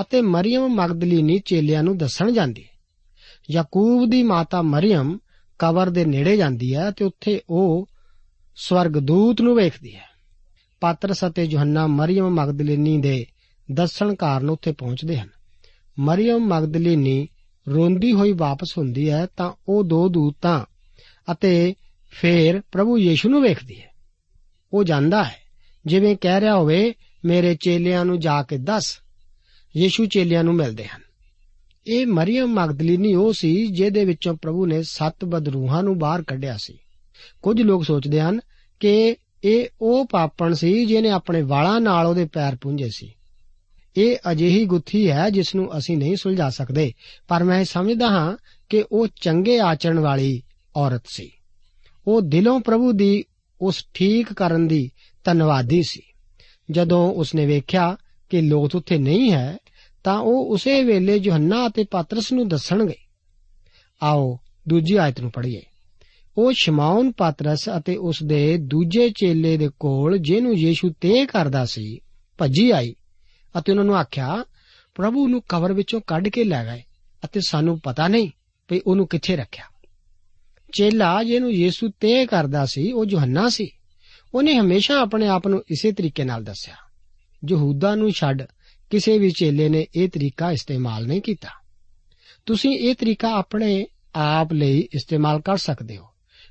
ਅਤੇ 0.00 0.20
ਮਰੀਮ 0.20 0.68
ਮਗਦਲੀਨੀ 0.68 1.38
ਚੇਲਿਆਂ 1.38 1.82
ਨੂੰ 1.82 1.98
ਦੱਸਣ 1.98 2.32
ਜਾਂਦੀ 2.32 2.62
ਹੈ। 2.62 2.80
ਯਾਕੂਬ 3.50 4.10
ਦੀ 4.10 4.22
ਮਾਤਾ 4.22 4.62
ਮਰੀਮ 4.62 5.18
ਕਬਰ 5.58 5.90
ਦੇ 5.90 6.04
ਨੇੜੇ 6.04 6.36
ਜਾਂਦੀ 6.36 6.74
ਹੈ 6.74 6.90
ਤੇ 6.90 7.04
ਉੱਥੇ 7.04 7.40
ਉਹ 7.50 7.88
ਸਵਰਗਦੂਤ 8.56 9.40
ਨੂੰ 9.40 9.56
ਵੇਖਦੀ 9.56 9.94
ਹੈ। 9.94 10.04
ਪਾਤਰਸ 10.80 11.24
ਅਤੇ 11.26 11.44
ਯੋਹੰਨਾ 11.44 11.86
ਮਰੀਮ 11.86 12.30
ਮਗਦਲੀਨੀ 12.30 13.00
ਦੇ 13.00 13.26
ਦੱਸਣ 13.72 14.14
ਕਾਰਨ 14.14 14.50
ਉੱਥੇ 14.50 14.72
ਪਹੁੰਚਦੇ 14.72 15.18
ਹਨ। 15.18 15.28
ਮਰੀਮ 15.98 16.38
ਮਗਦਲੀਨੀ 16.38 17.28
ਰੋਂਦੀ 17.68 18.12
ਹੋਈ 18.12 18.32
ਵਾਪਸ 18.32 18.78
ਹੁੰਦੀ 18.78 19.10
ਹੈ 19.10 19.26
ਤਾਂ 19.26 19.52
ਉਹ 19.68 19.84
ਦੋ 19.84 20.08
ਦੂਤਾਂ 20.08 20.64
ਅਤੇ 21.32 21.74
ਫੇਰ 22.10 22.62
ਪ੍ਰਭੂ 22.72 22.98
ਯੀਸ਼ੂ 22.98 23.30
ਨੂੰ 23.30 23.42
ਵੇਖਦੀ 23.42 23.80
ਹੈ। 23.80 23.90
ਉਹ 24.72 24.84
ਜਾਂਦਾ 24.84 25.24
ਹੈ, 25.24 25.36
ਜਿਵੇਂ 25.86 26.16
ਕਹਿ 26.20 26.40
ਰਿਹਾ 26.40 26.54
ਹੋਵੇ 26.54 26.94
ਮੇਰੇ 27.24 27.54
ਚੇਲਿਆਂ 27.54 28.04
ਨੂੰ 28.04 28.20
ਜਾ 28.20 28.42
ਕੇ 28.42 28.58
ਦੱਸ। 28.58 28.98
ਯੀਸ਼ੂ 29.76 30.06
ਚੇਲਿਆਂ 30.06 30.44
ਨੂੰ 30.44 30.54
ਮਿਲਦੇ 30.54 30.84
ਹਨ। 30.84 31.00
ਇਹ 31.86 32.06
ਮਰੀਮ 32.06 32.46
ਮਗਦਲੀਨੀ 32.46 33.14
ਉਹ 33.14 33.32
ਸੀ 33.32 33.66
ਜਿਹਦੇ 33.66 34.04
ਵਿੱਚੋਂ 34.04 34.34
ਪ੍ਰਭੂ 34.34 34.66
ਨੇ 34.66 34.82
ਸੱਤ 34.82 35.24
ਬਦਰੂਹਾਂ 35.24 35.82
ਨੂੰ 35.82 35.98
ਬਾਹਰ 35.98 36.22
ਕੱਢਿਆ 36.22 36.56
ਸੀ। 36.56 36.78
ਕੁਝ 37.42 37.62
ਲੋਕ 37.62 37.84
ਸੋਚਦੇ 37.84 38.20
ਹਨ 38.20 38.40
ਕਿ 38.80 39.16
ਇਹ 39.44 39.66
ਉਹ 39.80 40.06
ਪਾਪਣ 40.06 40.54
ਸੀ 40.54 40.86
ਜਿਹਨੇ 40.86 41.10
ਆਪਣੇ 41.10 41.42
ਵਾਲਾਂ 41.42 41.80
ਨਾਲ 41.80 42.06
ਉਹਦੇ 42.06 42.24
ਪੈਰ 42.24 42.56
ਪੁੰਝੇ 42.56 42.88
ਸੀ। 42.92 43.14
ਇਹ 43.96 44.16
ਅਜਿਹੀ 44.30 44.64
ਗੁੱਥੀ 44.64 45.10
ਹੈ 45.10 45.30
ਜਿਸ 45.30 45.54
ਨੂੰ 45.54 45.78
ਅਸੀਂ 45.78 45.96
ਨਹੀਂ 45.96 46.16
ਸੁਲਝਾ 46.16 46.50
ਸਕਦੇ, 46.50 46.92
ਪਰ 47.28 47.44
ਮੈਂ 47.44 47.64
ਸਮਝਦਾ 47.64 48.06
ਹਾਂ 48.06 48.36
ਕਿ 48.68 48.84
ਉਹ 48.92 49.08
ਚੰਗੇ 49.20 49.58
ਆਚਰਣ 49.58 49.98
ਵਾਲੀ 49.98 50.42
ਔਰਤ 50.76 51.02
ਸੀ। 51.06 51.30
ਉਹ 52.06 52.22
ਦਿਲੋਂ 52.22 52.60
ਪ੍ਰਭੂ 52.60 52.92
ਦੀ 52.92 53.24
ਉਸ 53.60 53.86
ਠੀਕ 53.94 54.32
ਕਰਨ 54.32 54.68
ਦੀ 54.68 54.90
ਧੰਨਵਾਦੀ 55.24 55.82
ਸੀ। 55.82 56.02
ਜਦੋਂ 56.70 57.12
ਉਸਨੇ 57.12 57.46
ਵੇਖਿਆ 57.46 57.96
ਕਿ 58.30 58.40
ਲੋਕ 58.40 58.74
ਉੱਥੇ 58.74 58.98
ਨਹੀਂ 58.98 59.32
ਹੈ, 59.32 59.58
ਤਾਂ 60.04 60.18
ਉਹ 60.18 60.46
ਉਸੇ 60.46 60.84
ਵੇਲੇ 60.84 61.16
ਯੋਹੰਨਾ 61.16 61.66
ਅਤੇ 61.66 61.84
ਪਾਤਰਸ 61.90 62.32
ਨੂੰ 62.32 62.48
ਦੱਸਣਗੇ। 62.48 62.94
ਆਓ, 64.02 64.38
ਦੂਜੀ 64.68 64.96
ਆਇਤ 64.96 65.20
ਨੂੰ 65.20 65.30
ਪੜ੍ਹੀਏ। 65.30 65.62
ਉਹ 66.38 66.52
ਸ਼ਮਾਉਨ 66.52 67.12
ਪਾਤਰਸ 67.12 67.70
ਅਤੇ 67.76 67.96
ਉਸ 67.96 68.22
ਦੇ 68.22 68.56
ਦੂਜੇ 68.56 69.08
ਚੇਲੇ 69.08 69.56
ਦੇ 69.56 69.68
ਕੋਲ 69.80 70.18
ਜਿਹਨੂੰ 70.18 70.56
ਯੀਸ਼ੂ 70.56 70.90
ਤੇ 71.00 71.26
ਕਰਦਾ 71.26 71.64
ਸੀ, 71.66 72.00
ਭੱਜੀ 72.38 72.70
ਆਈ 72.70 72.94
ਅਤੇ 73.58 73.72
ਉਹਨਾਂ 73.72 73.84
ਨੂੰ 73.84 73.96
ਆਖਿਆ, 73.96 74.44
ਪ੍ਰਭੂ 74.94 75.28
ਨੂੰ 75.28 75.42
ਕਬਰ 75.48 75.72
ਵਿੱਚੋਂ 75.72 76.00
ਕੱਢ 76.06 76.28
ਕੇ 76.28 76.44
ਲੈ 76.44 76.64
ਗਏ 76.64 76.82
ਅਤੇ 77.24 77.40
ਸਾਨੂੰ 77.46 77.80
ਪਤਾ 77.80 78.08
ਨਹੀਂ 78.08 78.30
ਵੀ 78.70 78.80
ਉਹਨੂੰ 78.86 79.06
ਕਿੱਥੇ 79.06 79.36
ਰੱਖਿਆ। 79.36 79.64
ਚੇਲਾ 80.72 81.22
ਜਿਹਨੂੰ 81.22 81.52
ਯੀਸ਼ੂ 81.52 81.90
ਤੇ 82.00 82.26
ਕਰਦਾ 82.26 82.66
ਸੀ, 82.66 82.92
ਉਹ 82.92 83.06
ਯੋਹੰਨਾ 83.08 83.48
ਸੀ। 83.48 83.70
ਉਹਨੇ 84.34 84.58
ਹਮੇਸ਼ਾ 84.58 85.00
ਆਪਣੇ 85.00 85.26
ਆਪ 85.26 85.48
ਨੂੰ 85.48 85.62
ਇਸੇ 85.70 85.92
ਤਰੀਕੇ 85.92 86.24
ਨਾਲ 86.24 86.44
ਦੱਸਿਆ। 86.44 86.74
ਯਹੂਦਾ 87.50 87.94
ਨੂੰ 87.94 88.10
ਛੱਡ 88.10 88.42
ਕਿਸੇ 88.90 89.18
ਵੀ 89.18 89.30
ਚੇਲੇ 89.30 89.68
ਨੇ 89.68 89.86
ਇਹ 89.96 90.08
ਤਰੀਕਾ 90.08 90.52
ਇਸਤੇਮਾਲ 90.52 91.06
ਨਹੀਂ 91.06 91.20
ਕੀਤਾ। 91.20 91.48
ਤੁਸੀਂ 92.46 92.70
ਇਹ 92.70 92.94
ਤਰੀਕਾ 92.94 93.30
ਆਪਣੇ 93.30 93.86
ਆਪ 94.14 94.52
ਲਈ 94.52 94.88
ਇਸਤੇਮਾਲ 94.94 95.40
ਕਰ 95.40 95.56
ਸਕਦੇ 95.56 95.96
ਹੋ। 95.96 96.06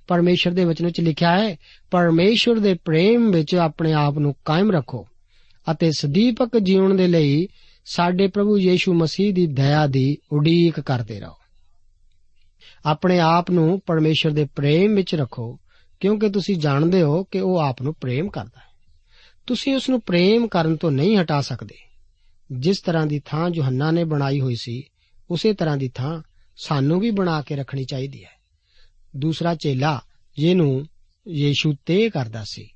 ਪਰਮੇਸ਼ਰ 0.07 0.51
ਦੇ 0.51 0.65
ਵਚਨ 0.65 0.85
ਵਿੱਚ 0.85 1.01
ਲਿਖਿਆ 1.01 1.39
ਹੈ, 1.39 1.57
ਪਰਮੇਸ਼ਰ 1.91 2.59
ਦੇ 2.59 2.73
ਪ੍ਰੇਮ 2.73 3.31
ਵਿੱਚ 3.31 3.55
ਆਪਣੇ 3.55 3.93
ਆਪ 3.93 4.19
ਨੂੰ 4.19 4.35
ਕਾਇਮ 4.45 4.71
ਰੱਖੋ 4.71 5.07
ਅਤੇ 5.71 5.91
ਸਦੀਪਕ 5.91 6.57
ਜੀਵਨ 6.57 6.97
ਦੇ 6.97 7.07
ਲਈ 7.07 7.47
ਸਾਡੇ 7.85 8.27
ਪ੍ਰਭੂ 8.27 8.57
ਯੀਸ਼ੂ 8.57 8.93
ਮਸੀਹ 8.93 9.33
ਦੀ 9.33 9.47
ਦਇਆ 9.47 9.87
ਦੀ 9.87 10.17
ਉਡੀਕ 10.31 10.79
ਕਰਦੇ 10.79 11.19
ਰਹੋ। 11.19 11.35
ਆਪਣੇ 12.85 13.19
ਆਪ 13.19 13.51
ਨੂੰ 13.51 13.81
ਪਰਮੇਸ਼ਰ 13.85 14.29
ਦੇ 14.29 14.47
ਪ੍ਰੇਮ 14.55 14.95
ਵਿੱਚ 14.95 15.15
ਰੱਖੋ 15.15 15.59
ਕਿਉਂਕਿ 15.99 16.29
ਤੁਸੀਂ 16.29 16.57
ਜਾਣਦੇ 16.57 17.01
ਹੋ 17.01 17.23
ਕਿ 17.23 17.39
ਉਹ 17.39 17.57
ਆਪ 17.57 17.81
ਨੂੰ 17.81 17.93
ਪ੍ਰੇਮ 17.93 18.29
ਕਰਦਾ 18.29 18.59
ਹੈ। 18.59 18.69
ਤੁਸੀਂ 19.47 19.75
ਉਸ 19.75 19.89
ਨੂੰ 19.89 20.01
ਪ੍ਰੇਮ 20.01 20.47
ਕਰਨ 20.47 20.75
ਤੋਂ 20.75 20.91
ਨਹੀਂ 20.91 21.17
ਹਟਾ 21.17 21.41
ਸਕਦੇ। 21.41 21.75
ਜਿਸ 22.51 22.81
ਤਰ੍ਹਾਂ 22.81 23.07
ਦੀ 23.07 23.21
ਥਾਂ 23.25 23.49
ਯੋਹੰਨਾ 23.55 23.91
ਨੇ 23.91 24.03
ਬਣਾਈ 24.03 24.41
ਹੋਈ 24.41 24.55
ਸੀ, 24.55 24.83
ਉਸੇ 25.29 25.53
ਤਰ੍ਹਾਂ 25.53 25.77
ਦੀ 25.77 25.89
ਥਾਂ 25.89 26.21
ਸਾਨੂੰ 26.57 26.99
ਵੀ 26.99 27.11
ਬਣਾ 27.11 27.41
ਕੇ 27.41 27.55
ਰੱਖਣੀ 27.55 27.85
ਚਾਹੀਦੀ 27.85 28.23
ਹੈ। 28.23 28.29
ਦੂਸਰਾ 29.17 29.55
ਚੇਲਾ 29.55 30.01
ਜਿਹਨੂੰ 30.37 30.87
ਯੀਸ਼ੂ 31.27 31.75
ਤੇ 31.85 32.09
ਕਰਦਾ 32.09 32.43
ਸੀ। 32.43 32.69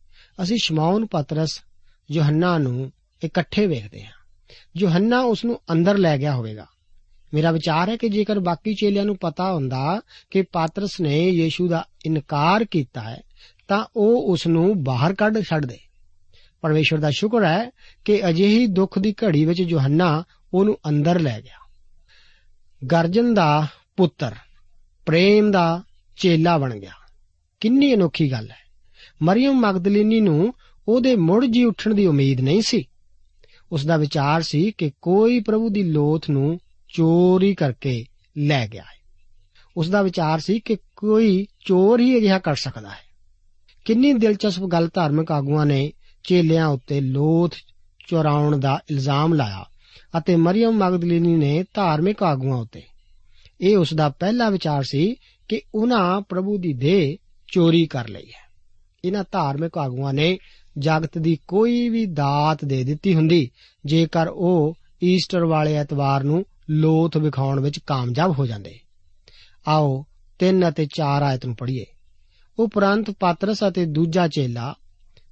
ਅਸੀਂ 0.44 0.58
ਸ਼ਮਾਉਨ 0.58 1.06
ਪਤਰਸ, 1.06 1.62
ਯੋਹੰਨਾ 2.12 2.58
ਨੂੰ 2.58 2.92
ਇਕੱਠੇ 3.24 3.68
ਵੇਖਦੇ 3.68 4.06
ਹਾਂ। 4.06 4.12
ਯੋਹੰਨਾ 4.77 5.20
ਉਸ 5.20 5.46
ਨੂੰ 5.46 5.62
ਅੰਦਰ 5.72 5.98
ਲੈ 5.98 6.18
ਗਿਆ 6.18 6.36
ਹੋਵੇਗਾ। 6.36 6.65
ਮੇਰਾ 7.33 7.51
ਵਿਚਾਰ 7.51 7.89
ਹੈ 7.89 7.97
ਕਿ 7.97 8.09
ਜੇਕਰ 8.09 8.39
ਬਾਕੀ 8.39 8.73
ਚੇਲਿਆਂ 8.73 9.05
ਨੂੰ 9.05 9.17
ਪਤਾ 9.17 9.53
ਹੁੰਦਾ 9.53 10.01
ਕਿ 10.31 10.41
ਪਾਤਰਸ 10.41 11.01
ਨੇ 11.01 11.29
ਯੀਸ਼ੂ 11.29 11.67
ਦਾ 11.67 11.87
ਇਨਕਾਰ 12.05 12.65
ਕੀਤਾ 12.65 13.01
ਹੈ, 13.01 13.21
ਤਾਂ 13.67 13.85
ਉਹ 13.95 14.31
ਉਸ 14.31 14.47
ਨੂੰ 14.47 14.83
ਬਾਹਰ 14.83 15.13
ਕੱਢ 15.13 15.39
ਛੱਡਦੇ 15.39 15.77
ਪਰਮੇਸ਼ਵਰ 16.61 16.99
ਦਾ 16.99 17.09
ਸ਼ੁਕਰ 17.09 17.43
ਹੈ 17.43 17.71
ਕਿ 18.05 18.29
ਅਜਿਹੀ 18.29 18.67
ਦੁੱਖ 18.67 18.99
ਦੀ 18.99 19.11
ਘੜੀ 19.11 19.45
ਵਿੱਚ 19.45 19.59
ਯੋਹੰਨਾ 19.59 20.23
ਉਹਨੂੰ 20.53 20.77
ਅੰਦਰ 20.89 21.19
ਲੈ 21.19 21.41
ਗਿਆ। 21.41 21.77
ਗਰਜਨ 22.91 23.33
ਦਾ 23.33 23.67
ਪੁੱਤਰ, 23.97 24.35
ਪ੍ਰੇਮ 25.05 25.51
ਦਾ 25.51 25.83
ਚੇਲਾ 26.17 26.57
ਬਣ 26.57 26.79
ਗਿਆ। 26.79 26.91
ਕਿੰਨੀ 27.59 27.93
ਅਨੋਖੀ 27.93 28.31
ਗੱਲ 28.31 28.51
ਹੈ। 28.51 28.63
ਮਰੀਮ 29.21 29.51
ਮਗਦਲੀਨੀ 29.51 30.21
ਨੂੰ 30.21 30.53
ਉਹਦੇ 30.87 31.15
ਮੁੜ 31.15 31.45
ਜੀ 31.45 31.63
ਉੱਠਣ 31.63 31.93
ਦੀ 31.93 32.05
ਉਮੀਦ 32.05 32.41
ਨਹੀਂ 32.41 32.61
ਸੀ। 32.65 32.83
ਉਸ 33.71 33.85
ਦਾ 33.85 33.97
ਵਿਚਾਰ 33.97 34.41
ਸੀ 34.41 34.71
ਕਿ 34.77 34.91
ਕੋਈ 35.01 35.39
ਪ੍ਰਭੂ 35.39 35.69
ਦੀ 35.69 35.83
ਲੋਥ 35.83 36.29
ਨੂੰ 36.29 36.59
ਚੋਰੀ 36.93 37.55
ਕਰਕੇ 37.55 38.05
ਲੈ 38.38 38.67
ਗਿਆ 38.67 38.81
ਹੈ। 38.81 39.03
ਉਸ 39.77 39.89
ਦਾ 39.89 40.01
ਵਿਚਾਰ 40.01 40.39
ਸੀ 40.39 40.59
ਕਿ 40.59 40.77
ਕੋਈ 40.95 41.47
ਚੋਰ 41.65 42.00
ਹੀ 42.00 42.17
ਅਜਿਹਾ 42.17 42.39
ਕਰ 42.39 42.55
ਸਕਦਾ 42.55 42.89
ਹੈ। 42.89 43.13
ਕਿੰਨੀ 43.85 44.13
ਦਿਲਚਸਪ 44.13 44.63
ਗੱਲ 44.63 44.89
ਧਾਰਮਿਕ 44.93 45.31
ਆਗੂਆਂ 45.31 45.65
ਨੇ 45.65 45.93
ਚੇਲਿਆਂ 46.23 46.67
ਉੱਤੇ 46.67 47.01
ਲੋਥ 47.01 47.55
ਚੋਰਾਉਣ 48.07 48.59
ਦਾ 48.59 48.79
ਇਲਜ਼ਾਮ 48.91 49.33
ਲਾਇਆ 49.33 49.65
ਅਤੇ 50.17 50.35
ਮਰੀਮ 50.35 50.71
ਮਗਦਲੀਨੀ 50.71 51.35
ਨੇ 51.35 51.63
ਧਾਰਮਿਕ 51.74 52.24
ਆਗੂਆਂ 52.24 52.57
ਉੱਤੇ। 52.57 52.81
ਇਹ 53.61 53.77
ਉਸ 53.77 53.94
ਦਾ 53.94 54.09
ਪਹਿਲਾ 54.09 54.50
ਵਿਚਾਰ 54.50 54.83
ਸੀ 54.83 55.15
ਕਿ 55.50 55.61
ਉਹਨਾਂ 55.75 56.22
ਪ੍ਰਭੂ 56.22 56.57
ਦੀ 56.57 56.74
ਦੇਹ 56.74 57.18
ਚੋਰੀ 57.53 57.85
ਕਰ 57.85 58.07
ਲਈ 58.07 58.25
ਹੈ। 58.25 58.44
ਇਹਨਾਂ 59.05 59.24
ਧਾਰਮਿਕ 59.31 59.77
ਆਗੂਆਂ 59.77 60.13
ਨੇ 60.13 60.37
ਜਗਤ 60.77 61.18
ਦੀ 61.18 61.37
ਕੋਈ 61.48 61.89
ਵੀ 61.89 62.05
ਦਾਤ 62.05 62.65
ਦੇ 62.65 62.83
ਦਿੱਤੀ 62.83 63.15
ਹੁੰਦੀ, 63.15 63.50
ਜੇਕਰ 63.85 64.27
ਉਹ 64.27 64.75
ਈਸਟਰ 65.03 65.46
ਵਾਲੇ 65.46 65.74
ਐਤਵਾਰ 65.74 66.24
ਨੂੰ 66.24 66.46
ਲੋਥ 66.69 67.17
ਵਿਖਾਉਣ 67.17 67.59
ਵਿੱਚ 67.59 67.79
ਕਾਮਯਾਬ 67.79 68.39
ਹੋ 68.39 68.45
ਜਾਂਦੇ। 68.45 68.79
ਆਓ 69.67 70.05
3 70.39 70.69
ਅਤੇ 70.69 70.85
4 70.85 71.23
ਆਇਤ 71.23 71.45
ਨੂੰ 71.45 71.55
ਪੜ੍ਹੀਏ। 71.55 71.85
ਉਪਰੰਤ 72.59 73.11
ਪਾਤਰਸ 73.11 73.59
ਅਤੇ 73.67 73.85
ਦੂਜਾ 73.85 74.27
ਚੇਲਾ 74.27 74.75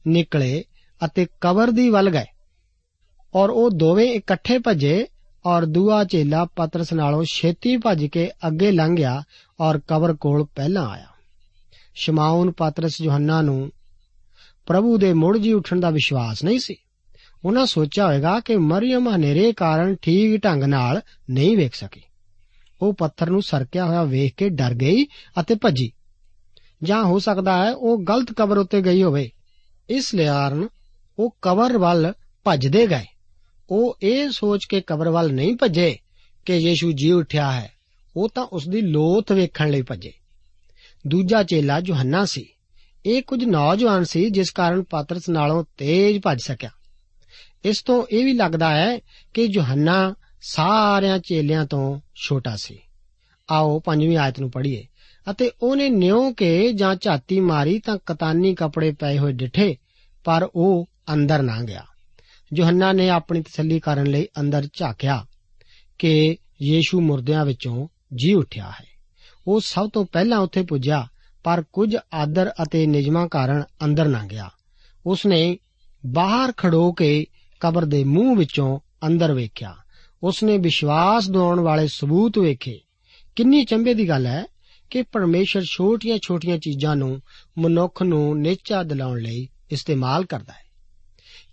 ਨਿਕਲੇ 0.08 0.64
ਅਤੇ 1.06 1.28
ਕਬਰ 1.42 1.72
ਦੀ 1.72 1.90
ਵੱਲ 1.90 2.10
ਗਏ 2.10 2.26
ਔਰ 3.36 3.50
ਉਹ 3.50 3.70
ਦੋਵੇਂ 3.70 4.14
ਇਕੱਠੇ 4.14 4.58
ਭੱਜੇ 4.58 5.08
ਔਰ 5.46 5.66
ਦੂਆ 5.66 6.04
ਚੇਲਾ 6.04 6.46
ਪਤਰਸ 6.46 6.94
ਨਾਲੋਂ 6.94 7.24
ਛੇਤੀ 7.34 7.78
ਭੱਜ 7.78 8.06
ਕੇ 8.06 8.32
ਅੱਗੇ 8.48 8.72
ਲੰਘ 8.72 8.96
ਗਿਆ 8.96 9.24
ਔਰ 9.60 9.80
ਕਬਰ 9.88 10.14
ਕੋਲ 10.14 10.46
ਪਹਿਲਾਂ 10.46 10.90
ਆਇਆ। 10.90 11.06
ਸ਼ਮਾਉਨ 11.96 12.52
ਪਤਰਸ 12.52 13.02
ਯੋਹੰਨਾ 13.02 13.42
ਨੂੰ, 13.42 13.72
ਪ੍ਰਭੂ 14.66 14.98
ਦੇ 14.98 15.14
ਮੁੜ 15.14 15.38
ਜੀ 15.38 15.54
ਉੱਠਣ 15.54 15.80
ਦਾ 15.80 15.90
ਵਿਸ਼ਵਾਸ 15.90 16.44
ਨਹੀਂ 16.44 16.60
ਸੀ? 16.60 16.76
ਉਹਨਾਂ 17.46 17.66
ਸੋਚਿਆ 17.66 18.08
ਹੋਵੇਗਾ 18.08 18.40
ਕਿ 18.40 18.56
ਮਰੀਮ 18.56 19.16
ਹਨੇਰੇ 19.16 19.54
ਕਾਰਨ 19.54 19.96
ਠੀਕ 19.96 20.44
ਢੰਗ 20.44 20.64
ਨਾਲ 20.64 21.02
ਨਹੀਂ 21.30 21.58
ਵੇਖ 21.58 21.76
ਸਕੀ। 21.76 22.02
ਉਹ 22.82 22.94
ਪੱਥਰ 22.94 23.30
ਨੂੰ 23.30 23.42
ਸਰਕਿਆ 23.42 23.86
ਹੋਇਆ 23.86 24.04
ਵੇਖ 24.04 24.34
ਕੇ 24.34 24.50
ਡਰ 24.50 24.74
ਗਈ 24.74 25.06
ਅਤੇ 25.40 25.56
ਭੱਜੀ। 25.56 25.92
ਜਾਂ 26.84 27.04
ਹੋ 27.04 27.20
ਸਕਦਾ 27.20 27.66
ਹੈ 27.66 27.74
ਉਹ 27.74 28.04
ਗਲਤ 28.04 28.34
ਕਬਰ 28.34 28.58
ਉੱਤੇ 28.58 28.82
ਗਈ 28.82 29.04
ਹੋਵੇ। 29.04 29.32
ਇਸ 29.90 30.16
ਲਿਆਰਨ 30.16 30.68
ਉਹ 31.20 31.36
ਕਬਰ 31.42 31.78
ਵੱਲ 31.78 32.14
ਭੱਜਦੇ 32.44 32.88
ਗਏ। 32.88 33.06
ਉਹ 33.70 33.98
ਇਹ 34.04 34.30
ਸੋਚ 34.30 34.66
ਕੇ 34.70 34.82
ਕਬਰ 34.88 35.10
ਵੱਲ 35.10 35.34
ਨਹੀਂ 35.34 35.56
ਭੱਜੇ 35.56 35.98
ਕਿ 36.46 36.56
ਯੀਸ਼ੂ 36.56 36.92
ਜੀ 36.92 37.12
ਉੱਠਿਆ 37.12 37.52
ਹੈ। 37.52 37.72
ਉਹ 38.16 38.30
ਤਾਂ 38.30 38.44
ਉਸ 38.44 38.70
ਦੀ 38.70 38.82
ਲੋਥ 38.82 39.32
ਵੇਖਣ 39.32 39.70
ਲਈ 39.70 39.82
ਭੱਜੇ। 39.82 40.14
ਦੂਜਾ 41.08 41.44
ਚੇਲਾ 41.44 41.82
ਯੋਹੰਨਾ 41.86 42.26
ਸੀ। 42.26 42.46
ਇਹ 43.06 43.22
ਕੁਝ 43.22 43.44
ਨੌਜਵਾਨ 43.44 44.04
ਸੀ 44.04 44.30
ਜਿਸ 44.30 44.52
ਕਾਰਨ 44.52 44.84
ਪਾਤਰਸ 44.84 45.30
ਨਾਲੋਂ 45.30 45.64
ਤੇਜ਼ 45.78 46.20
ਭੱਜ 46.24 46.40
ਸਕਿਆ। 46.42 46.70
ਇਸ 47.66 47.84
ਤੋਂ 47.84 48.06
ਇਹ 48.12 48.26
ਵੀ 48.26 48.34
ਲੱਗਦਾ 48.34 48.70
ਹੈ 48.70 49.00
ਕਿ 49.34 49.44
ਯੋਹੰਨਾ 49.44 50.16
ਸਾਰਿਆਂ 50.42 51.20
ਚੇਲਿਆਂ 51.20 51.66
ਤੋਂ 51.66 52.00
ਛੋਟਾ 52.16 52.56
ਸੀ। 52.56 52.80
ਆਓ 53.52 53.80
ਪੰਜਵੀਂ 53.80 54.18
ਆਇਤ 54.18 54.40
ਨੂੰ 54.40 54.52
ਪੜ੍ਹੀਏ। 54.52 54.88
ਅਤੇ 55.32 55.52
ਉਹਨੇ 55.62 55.90
ਨਿਉ 55.90 56.34
ਕੇ 56.34 56.74
ਜਾਂ 56.74 56.96
ਝਾਤੀ 56.96 57.40
ਮਾਰੀ 57.40 57.80
ਤਾਂ 57.80 57.98
ਕਤਾਨੀ 58.06 58.56
ਕੱਪੜੇ 58.56 58.92
ਪਏ 58.92 59.18
ਹੋਏ 59.18 59.32
ਡਿਠੇ, 59.32 59.78
ਪਰ 60.24 60.50
ਉਹ 60.56 60.90
ਅੰਦਰ 61.14 61.42
ਨਾ 61.42 61.62
ਗਿਆ। 61.62 61.84
ਯੋਹੰਨਾ 62.56 62.94
ਨੇ 62.94 63.10
ਆਪਣੀ 63.10 63.42
ਤਸੱਲੀ 63.42 63.80
ਕਰਨ 63.80 64.06
ਲਈ 64.06 64.28
ਅੰਦਰ 64.40 64.68
ਝਾਕਿਆ 64.74 65.26
ਕਿ 66.00 66.38
ਯੀਸ਼ੂ 66.62 67.02
ਮੁਰਦਿਆਂ 67.02 67.46
ਵਿੱਚੋਂ 67.46 67.88
ਜੀ 68.16 68.34
ਉੱਠਿਆ 68.34 68.70
ਹੈ। 68.70 68.86
ਉਹ 69.48 69.62
ਸਭ 69.62 69.90
ਤੋਂ 69.94 70.06
ਪਹਿਲਾਂ 70.06 70.40
ਉੱਥੇ 70.40 70.62
ਪੁੱਜਾ 70.62 71.08
ਪਰ 71.44 71.64
ਕੁਝ 71.74 71.98
ਆਦਰ 72.14 72.52
ਅਤੇ 72.64 72.86
ਨਿਯਮਾਂ 72.86 73.28
ਕਾਰਨ 73.28 73.64
ਅੰਦਰ 73.86 74.06
ਨਾ 74.06 74.28
ਗਿਆ। 74.28 74.50
ਉਸਨੇ 75.06 75.58
ਬਾਹਰ 76.06 76.54
ਖੜੋ 76.58 76.92
ਕੇ 76.92 77.26
ਕਬਰ 77.62 77.86
ਦੇ 77.86 78.04
ਮੂੰਹ 78.04 78.38
ਵਿੱਚੋਂ 78.38 78.80
ਅੰਦਰ 79.08 79.34
ਵੇਖਿਆ। 79.34 79.76
ਉਸਨੇ 80.24 80.58
ਵਿਸ਼ਵਾਸ 80.58 81.30
ਦਿਵਾਉਣ 81.30 81.60
ਵਾਲੇ 81.60 81.88
ਸਬੂਤ 81.88 82.38
ਵੇਖੇ। 82.40 82.80
ਕਿੰਨੀ 83.36 83.66
ਚੰਬੇ 83.66 83.94
ਦੀ 83.94 84.10
ਗੱਲ 84.10 84.26
ਹੈ 84.26 84.44
ਕਿ 84.90 85.02
ਪਰਮੇਸ਼ਰ 85.02 85.64
ਛੋਟੀਆਂ-ਛੋਟੀਆਂ 85.64 86.58
ਚੀਜ਼ਾਂ 86.58 86.96
ਨੂੰ 86.96 87.22
ਮਨੁੱਖ 87.58 88.04
ਨੂੰ 88.04 88.40
ਨੇਚਾ 88.40 88.84
ਦਿਲਾਉਣ 88.84 89.22
ਲਈ 89.22 89.48
ਇਸਤੇਮਾਲ 89.72 90.26
ਕਰਦਾ 90.26 90.54
ਹੈ। 90.54 90.72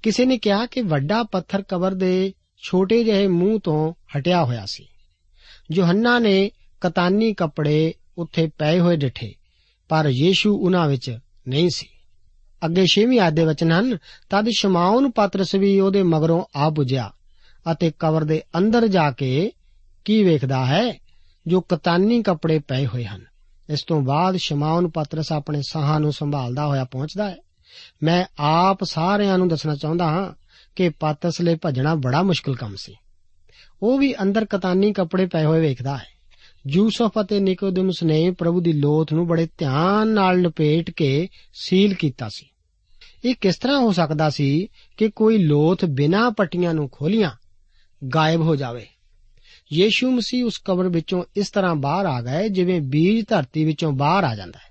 ਕਿਸੇ 0.03 0.25
ਨੇ 0.25 0.39
ਕਿਹਾ 0.39 0.67
ਕਿ 0.67 0.81
ਵੱਡਾ 0.81 1.23
ਪੱਥਰ 1.23 1.63
ਕਬਰ 1.63 1.95
ਦੇ 1.95 2.33
ਛੋਟੇ 2.63 3.05
ਜਿਹੇ 3.05 3.27
ਮੂੰਹ 3.27 3.61
ਤੋਂ 3.61 3.95
ਹਟਿਆ 4.19 4.45
ਹੋਇਆ 4.45 4.67
ਸੀ। 4.67 4.87
ਯੋਹੰਨਾ 5.73 6.19
ਨੇ 6.19 6.51
ਕਤਾਨੀ 6.81 7.35
ਕੱਪੜੇ 7.35 7.95
ਉੱਥੇ 8.19 8.51
ਪਏ 8.59 8.81
ਹੋਏ 8.81 8.97
ਡਿਠੇ, 8.97 9.35
ਪਰ 9.89 10.09
ਯੀਸ਼ੂ 10.09 10.57
ਉਹਨਾਂ 10.57 10.89
ਵਿੱਚ 10.89 11.19
ਨਹੀਂ 11.49 11.71
ਸੀ। 11.71 11.87
ਅੱਗੇ 12.65 12.85
6ਵੀਂ 12.87 13.21
ਆਇਤ 13.21 13.35
ਦੇ 13.35 13.45
ਵਚਨ 13.45 13.73
ਹਨ, 13.73 13.97
ਤਦ 14.31 14.49
ਸ਼ਮਾਉਨ 14.49 15.11
ਪਤਰਸ 15.11 15.55
ਵੀ 15.55 15.81
ਉਹਦੇ 15.81 16.03
ਮਗਰੋਂ 16.03 16.45
ਆ 16.57 16.71
ਪੁੱਜਿਆ 16.71 17.13
ਅਤੇ 17.73 17.93
ਕਬਰ 17.99 18.25
ਦੇ 18.25 18.43
ਅੰਦਰ 18.59 18.87
ਜਾ 18.87 19.11
ਕੇ 19.11 19.53
ਕੀ 20.05 20.25
ਵੇਖਦਾ 20.25 20.67
ਹੈ? 20.67 20.99
ਜੋ 21.47 21.61
ਕਤਾਨੀ 21.61 22.23
ਕੱਪੜੇ 22.23 22.59
ਪਏ 22.59 22.87
ਹੋਏ 22.87 23.05
ਹਨ। 23.05 23.25
ਇਸ 23.71 23.83
ਤੋਂ 23.83 24.01
ਬਾਅਦ 24.01 24.37
ਸ਼ਮਾਉਨ 24.37 24.89
ਪਤਰਸ 24.89 25.33
ਆਪਣੇ 25.33 25.63
ਸਾਹਾਂ 25.69 26.01
ਨੂੰ 26.01 26.13
ਸੰਭਾਲਦਾ 26.13 26.67
ਹੋਇਆ 26.67 26.85
ਪਹੁੰਚਦਾ 26.85 27.31
ਹੈ। 27.31 27.37
ਮੈਂ 28.03 28.25
ਆਪ 28.39 28.85
ਸਾਰਿਆਂ 28.85 29.39
ਨੂੰ 29.39 29.49
ਦੱਸਣਾ 29.49 29.75
ਚਾਹੁੰਦਾ 29.75 30.05
ਹਾਂ 30.05 30.33
ਕਿ 30.77 30.89
ਪਤਰਸ 30.89 31.41
ਲਈ 31.41 31.55
ਭੱਜਣਾ 31.55 31.95
ਬੜਾ 31.95 32.23
ਮੁਸ਼ਕਲ 32.23 32.55
ਕੰਮ 32.55 32.75
ਸੀ। 32.77 32.95
ਉਹ 33.83 33.99
ਵੀ 33.99 34.15
ਅੰਦਰ 34.23 34.45
ਕਤਾਨੀ 34.45 34.93
ਕੱਪੜੇ 34.93 35.27
ਪਏ 35.27 35.45
ਹੋਏ 35.45 35.61
ਵੇਖਦਾ 35.61 35.97
ਹੈ। 35.97 36.18
ਯੂਸਫ 36.67 37.13
ਅਤੇ 37.21 37.41
ਨਿਕੋਦਿਮਸ 37.41 38.03
ਨੇ 38.03 38.31
ਪ੍ਰਭੂ 38.31 38.61
ਦੀ 38.61 38.73
ਲੋਥ 38.73 39.13
ਨੂੰ 39.13 39.27
ਬੜੇ 39.27 39.49
ਧਿਆਨ 39.59 40.09
ਨਾਲ 40.09 40.41
ਲਪੇਟ 40.41 40.91
ਕੇ 40.91 41.29
ਸੀਲ 41.55 41.95
ਕੀਤਾ 41.95 42.29
ਸੀ। 42.29 42.47
ਇਹ 43.25 43.35
ਕਿਸ 43.41 43.57
ਤਰ੍ਹਾਂ 43.57 43.79
ਹੋ 43.79 43.93
ਸਕਦਾ 43.93 44.31
ਸੀ 44.31 44.69
ਕਿ 44.97 45.11
ਕੋਈ 45.11 45.39
ਲੋਥ 45.39 45.85
ਬਿਨਾਂ 45.85 46.31
ਪੱਟੀਆਂ 46.31 46.75
ਨੂੰ 46.75 46.89
ਖੋਲੀਆਂ, 46.93 47.31
ਗਾਇਬ 48.15 48.41
ਹੋ 48.41 48.57
ਜਾਵੇ? 48.57 48.87
ਯੀਸ਼ੂ 49.73 50.11
ਮਸੀਹ 50.11 50.45
ਉਸ 50.45 50.59
ਕਬਰ 50.65 50.89
ਵਿੱਚੋਂ 50.89 51.25
ਇਸ 51.37 51.51
ਤਰ੍ਹਾਂ 51.51 51.75
ਬਾਹਰ 51.75 52.07
ਆ 52.07 52.21
ਗਏ 52.21 52.49
ਜਿਵੇਂ 52.49 52.81
ਬੀਜ 52.81 53.25
ਧਰਤੀ 53.29 53.65
ਵਿੱਚੋਂ 53.65 53.93
ਬਾਹਰ 53.93 54.25
ਆ 54.25 54.35
ਜਾਂਦਾ 54.35 54.59
ਹੈ। 54.59 54.69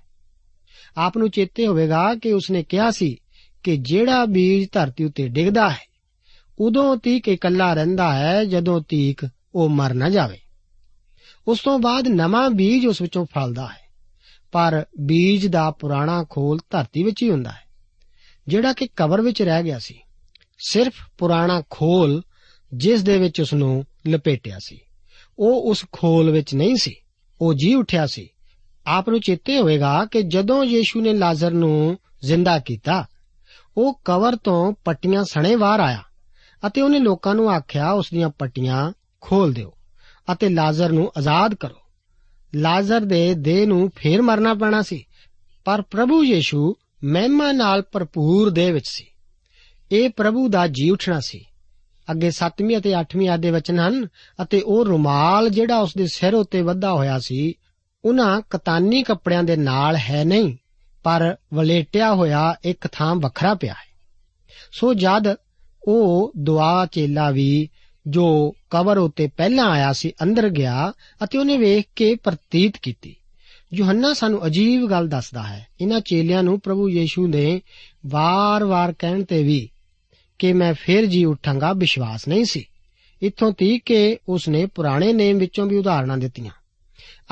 ਆਪ 0.96 1.18
ਨੂੰ 1.18 1.30
ਚੇਤੇ 1.30 1.66
ਹੋਵੇਗਾ 1.66 2.14
ਕਿ 2.14 2.32
ਉਸਨੇ 2.32 2.62
ਕਿਹਾ 2.62 2.90
ਸੀ 2.90 3.16
ਕਿ 3.62 3.76
ਜਿਹੜਾ 3.76 4.24
ਬੀਜ 4.24 4.68
ਧਰਤੀ 4.72 5.04
ਉੱਤੇ 5.04 5.28
ਡਿੱਗਦਾ 5.28 5.70
ਹੈ, 5.70 5.88
ਉਦੋਂ 6.58 6.96
ਤੀਕ 6.96 7.28
ਇਕੱਲਾ 7.28 7.74
ਰਹਿੰਦਾ 7.74 8.14
ਹੈ 8.14 8.44
ਜਦੋਂ 8.44 8.80
ਤੀਕ 8.88 9.28
ਉਹ 9.54 9.68
ਮਰ 9.68 9.94
ਨਾ 9.94 10.10
ਜਾਵੇ। 10.10 10.38
ਉਸ 11.48 11.60
ਤੋਂ 11.60 11.78
ਬਾਅਦ 11.78 12.08
ਨਵਾਂ 12.08 12.50
ਬੀਜ 12.50 12.86
ਉਸ 12.86 13.02
ਵਿੱਚੋਂ 13.02 13.26
ਫਲਦਾ 13.26 13.66
ਹੈ। 13.66 13.88
ਪਰ 14.52 14.84
ਬੀਜ 15.00 15.46
ਦਾ 15.46 15.70
ਪੁਰਾਣਾ 15.70 16.26
ਖੋਲ 16.30 16.58
ਧਰਤੀ 16.70 17.02
ਵਿੱਚ 17.02 17.22
ਹੀ 17.22 17.30
ਹੁੰਦਾ 17.30 17.50
ਹੈ। 17.50 17.60
ਜਿਹੜਾ 18.48 18.72
ਕਿ 18.72 18.88
ਕਬਰ 18.96 19.20
ਵਿੱਚ 19.20 19.42
ਰਹਿ 19.42 19.62
ਗਿਆ 19.62 19.78
ਸੀ, 19.78 19.98
ਸਿਰਫ 20.68 20.94
ਪੁਰਾਣਾ 21.18 21.62
ਖੋਲ 21.70 22.22
ਜਿਸ 22.74 23.02
ਦੇ 23.02 23.18
ਵਿੱਚ 23.18 23.40
ਉਸ 23.40 23.54
ਨੂੰ 23.54 23.84
ਲਪੇਟਿਆ 24.08 24.58
ਸੀ। 24.58 24.80
ਉਹ 25.38 25.70
ਉਸ 25.70 25.84
ਖੋਲ 25.92 26.30
ਵਿੱਚ 26.30 26.54
ਨਹੀਂ 26.54 26.76
ਸੀ, 26.76 26.94
ਉਹ 27.40 27.54
ਜੀ 27.54 27.74
ਉੱਠਿਆ 27.74 28.06
ਸੀ। 28.06 28.28
ਆਪ 28.86 29.08
ਨੂੰ 29.08 29.20
ਚੇਤੇ 29.20 29.58
ਹੋਵੇਗਾ 29.58 30.04
ਕਿ 30.04 30.22
ਜਦੋਂ 30.22 30.64
ਯੀਸ਼ੂ 30.64 31.00
ਨੇ 31.00 31.12
ਲਾਜ਼ਰ 31.12 31.50
ਨੂੰ 31.50 31.98
ਜ਼ਿੰਦਾ 32.24 32.58
ਕੀਤਾ, 32.58 33.06
ਉਹ 33.76 34.00
ਕਬਰ 34.04 34.36
ਤੋਂ 34.36 34.72
ਪੱਟੀਆਂ 34.84 35.24
ਸਣੇ 35.24 35.56
ਬਾਹਰ 35.56 35.80
ਆਇਆ 35.80 36.02
ਅਤੇ 36.66 36.80
ਉਹਨੇ 36.80 36.98
ਲੋਕਾਂ 36.98 37.34
ਨੂੰ 37.34 37.50
ਆਖਿਆ, 37.50 37.90
ਉਸ 37.90 38.10
ਦੀਆਂ 38.10 38.28
ਪੱਟੀਆਂ 38.28 38.92
ਖੋਲ 39.20 39.52
ਦਿਓ। 39.52 39.74
ਅਤੇ 40.32 40.48
ਲਾਜ਼ਰ 40.48 40.92
ਨੂੰ 40.92 41.12
ਆਜ਼ਾਦ 41.16 41.54
ਕਰੋ। 41.54 41.80
ਲਾਜ਼ਰ 42.54 43.00
ਦੇ 43.00 43.34
ਦੇਹ 43.34 43.66
ਨੂੰ 43.66 43.90
ਫੇਰ 43.96 44.22
ਮਰਨਾ 44.22 44.54
ਪੈਣਾ 44.54 44.82
ਸੀ, 44.82 45.04
ਪਰ 45.64 45.82
ਪ੍ਰਭੂ 45.82 46.24
ਯੀਸ਼ੂ 46.24 46.74
ਮਹਿਮਾ 47.04 47.52
ਨਾਲ 47.52 47.82
ਭਰਪੂਰ 47.92 48.50
ਦੇਹ 48.50 48.72
ਵਿੱਚ 48.72 48.88
ਸੀ। 48.88 49.04
ਇਹ 49.92 50.10
ਪ੍ਰਭੂ 50.10 50.48
ਦਾ 50.48 50.66
ਜੀ 50.66 50.90
ਉੱਠਣਾ 50.90 51.20
ਸੀ। 51.20 51.44
ਅੱਗੇ 52.10 52.30
7ਵੀਂ 52.30 52.76
ਅਤੇ 52.76 53.00
8ਵੀਂ 53.00 53.28
ਆਦੇ 53.28 53.50
ਵਚਨ 53.50 53.78
ਹਨ 53.78 54.08
ਅਤੇ 54.42 54.60
ਉਹ 54.60 54.84
ਰੁਮਾਲ 54.84 55.50
ਜਿਹੜਾ 55.50 55.78
ਉਸ 55.78 55.94
ਦੇ 55.98 56.06
ਸਿਰ 56.06 56.34
ਉੱਤੇ 56.34 56.62
ਵੱਧਾ 56.62 56.92
ਹੋਇਆ 56.92 57.18
ਸੀ, 57.18 57.54
ਉਹਨਾਂ 58.04 58.40
ਕਤਾਨੀ 58.50 59.02
ਕੱਪੜਿਆਂ 59.02 59.42
ਦੇ 59.42 59.56
ਨਾਲ 59.56 59.96
ਹੈ 59.96 60.24
ਨਹੀਂ, 60.24 60.56
ਪਰ 61.02 61.36
ਵਲੇਟਿਆ 61.54 62.14
ਹੋਇਆ 62.14 62.56
ਇੱਕ 62.64 62.88
ਥਾਂ 62.92 63.14
ਵੱਖਰਾ 63.14 63.54
ਪਿਆ 63.54 63.72
ਹੈ। 63.72 63.88
ਸੋ 64.72 64.94
ਜਦ 64.94 65.34
ਉਹ 65.84 66.32
ਦੁਆ 66.36 66.86
ਚੇਲਾ 66.86 67.30
ਵੀ 67.30 67.68
ਜੋ 68.06 68.54
ਕਬਰ 68.70 68.98
ਉੱਤੇ 68.98 69.28
ਪਹਿਲਾਂ 69.36 69.64
ਆਇਆ 69.64 69.92
ਸੀ, 69.92 70.12
ਅੰਦਰ 70.22 70.48
ਗਿਆ 70.48 70.92
ਅਤੇ 71.24 71.38
ਉਹਨੇ 71.38 71.56
ਵੇਖ 71.56 71.84
ਕੇ 71.96 72.14
ਪ੍ਰਤੀਤ 72.14 72.72
ਕੀਤੀ। 72.82 73.16
ਯੋਹੰਨਾ 73.74 74.12
ਸਾਨੂੰ 74.12 74.46
ਅਜੀਬ 74.46 74.90
ਗੱਲ 74.90 75.08
ਦੱਸਦਾ 75.08 75.42
ਹੈ। 75.42 75.66
ਇਹਨਾਂ 75.80 76.00
ਚੇਲਿਆਂ 76.00 76.42
ਨੂੰ 76.42 76.60
ਪ੍ਰਭੂ 76.60 76.88
ਯੀਸ਼ੂ 76.88 77.26
ਨੇ 77.26 77.60
ਵਾਰ-ਵਾਰ 78.06 78.94
ਕਹਿਣ 78.98 79.24
ਤੇ 79.24 79.42
ਵੀ 79.42 79.70
ਕਿ 80.38 80.52
ਮੈਂ 80.52 80.74
ਫੇਰ 80.74 81.06
ਜੀ 81.06 81.24
ਉੱਠਾਂਗਾ, 81.24 81.72
ਵਿਸ਼ਵਾਸ 81.72 82.28
ਨਹੀਂ 82.28 82.44
ਸੀ। 82.44 82.64
ਇੱਥੋਂ 83.22 83.52
ਤੀਕ 83.52 83.82
ਕਿ 83.86 84.16
ਉਸਨੇ 84.28 84.66
ਪੁਰਾਣੇ 84.66 85.12
ਨੇਮ 85.12 85.38
ਵਿੱਚੋਂ 85.38 85.66
ਵੀ 85.66 85.76
ਉਦਾਹਰਨਾਂ 85.76 86.18
ਦਿੱਤੀਆਂ। 86.18 86.50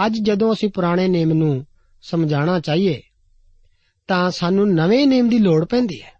ਅੱਜ 0.06 0.18
ਜਦੋਂ 0.22 0.54
ਅਸੀਂ 0.54 0.68
ਪੁਰਾਣੇ 0.68 1.08
ਨੇਮ 1.08 1.32
ਨੂੰ 1.32 1.66
ਸਮਝਾਉਣਾ 2.02 2.60
ਚਾਹੀਏ, 2.60 3.02
ਤਾਂ 4.06 4.30
ਸਾਨੂੰ 4.30 4.74
ਨਵੇਂ 4.74 5.06
ਨੇਮ 5.06 5.28
ਦੀ 5.28 5.38
ਲੋੜ 5.38 5.64
ਪੈਂਦੀ 5.64 6.02
ਹੈ। 6.02 6.15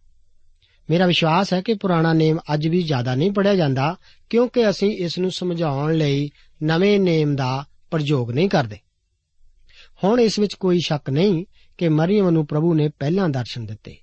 ਮੇਰਾ 0.91 1.07
ਵਿਸ਼ਵਾਸ 1.07 1.53
ਹੈ 1.53 1.61
ਕਿ 1.61 1.75
ਪੁਰਾਣਾ 1.75 2.13
ਨੇਮ 2.13 2.39
ਅੱਜ 2.55 2.69
ਵੀ 2.69 2.83
ਜ਼ਿਆਦਾ 2.83 3.15
ਨਹੀਂ 3.15 3.33
ਪੜਿਆ 3.33 3.55
ਜਾਂਦਾ, 3.55 3.97
ਕਿਉਂਕਿ 4.31 4.71
ਅਸੀਂ 4.71 4.91
ਇਸ 4.91 5.19
ਨੂੰ 5.19 5.31
ਸਮਝਾਉਣ 5.31 5.95
ਲਈ 5.95 6.31
ਨਵੇਂ 6.63 7.01
ਨੇਮ 7.01 7.37
ਦਾ 7.37 7.65
ਪ੍ਰਯੋਗ 7.91 8.31
ਨਹੀਂ 8.31 8.49
ਕਰਦੇ। 8.49 8.77
ਹੁਣ 10.05 10.21
ਇਸ 10.21 10.39
ਵਿੱਚ 10.39 10.55
ਕੋਈ 10.55 10.81
ਸ਼ੱਕ 10.81 11.11
ਨਹੀਂ 11.11 11.45
ਕਿ 11.79 11.89
ਮਰੀਮ 11.89 12.31
ਨੂੰ 12.31 12.47
ਪ੍ਰਭੂ 12.47 12.75
ਨੇ 12.75 12.89
ਪਹਿਲਾਂ 12.89 13.29
ਦਰਸ਼ਨ 13.29 13.67
ਦਿੱਤੇ। 13.67 13.97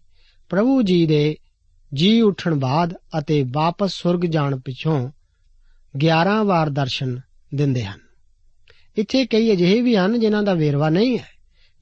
ਪ੍ਰਭੂ 0.49 0.81
ਜੀ 0.81 1.05
ਦੇ 1.05 1.37
ਜੀ 1.93 2.21
ਉੱਠਣ 2.21 2.55
ਬਾਅਦ 2.55 2.93
ਅਤੇ 3.17 3.45
ਵਾਪਸ 3.51 3.93
ਸੁਰਗ 3.93 4.25
ਜਾਣ 4.25 4.59
ਪਿਛੋਂ 4.59 5.11
11 5.97 6.43
ਵਾਰ 6.43 6.69
ਦਰਸ਼ਨ 6.69 7.19
ਦਿੰਦੇ 7.55 7.83
ਹਨ। 7.83 7.99
ਇੱਥੇ 8.97 9.25
ਕਈ 9.25 9.51
ਅਜਿਹੇ 9.51 9.81
ਵੀ 9.81 9.95
ਹਨ 9.95 10.19
ਜਿਨ੍ਹਾਂ 10.19 10.43
ਦਾ 10.43 10.53
ਵੇਰਵਾ 10.53 10.89
ਨਹੀਂ 10.89 11.19
ਹੈ। 11.19 11.27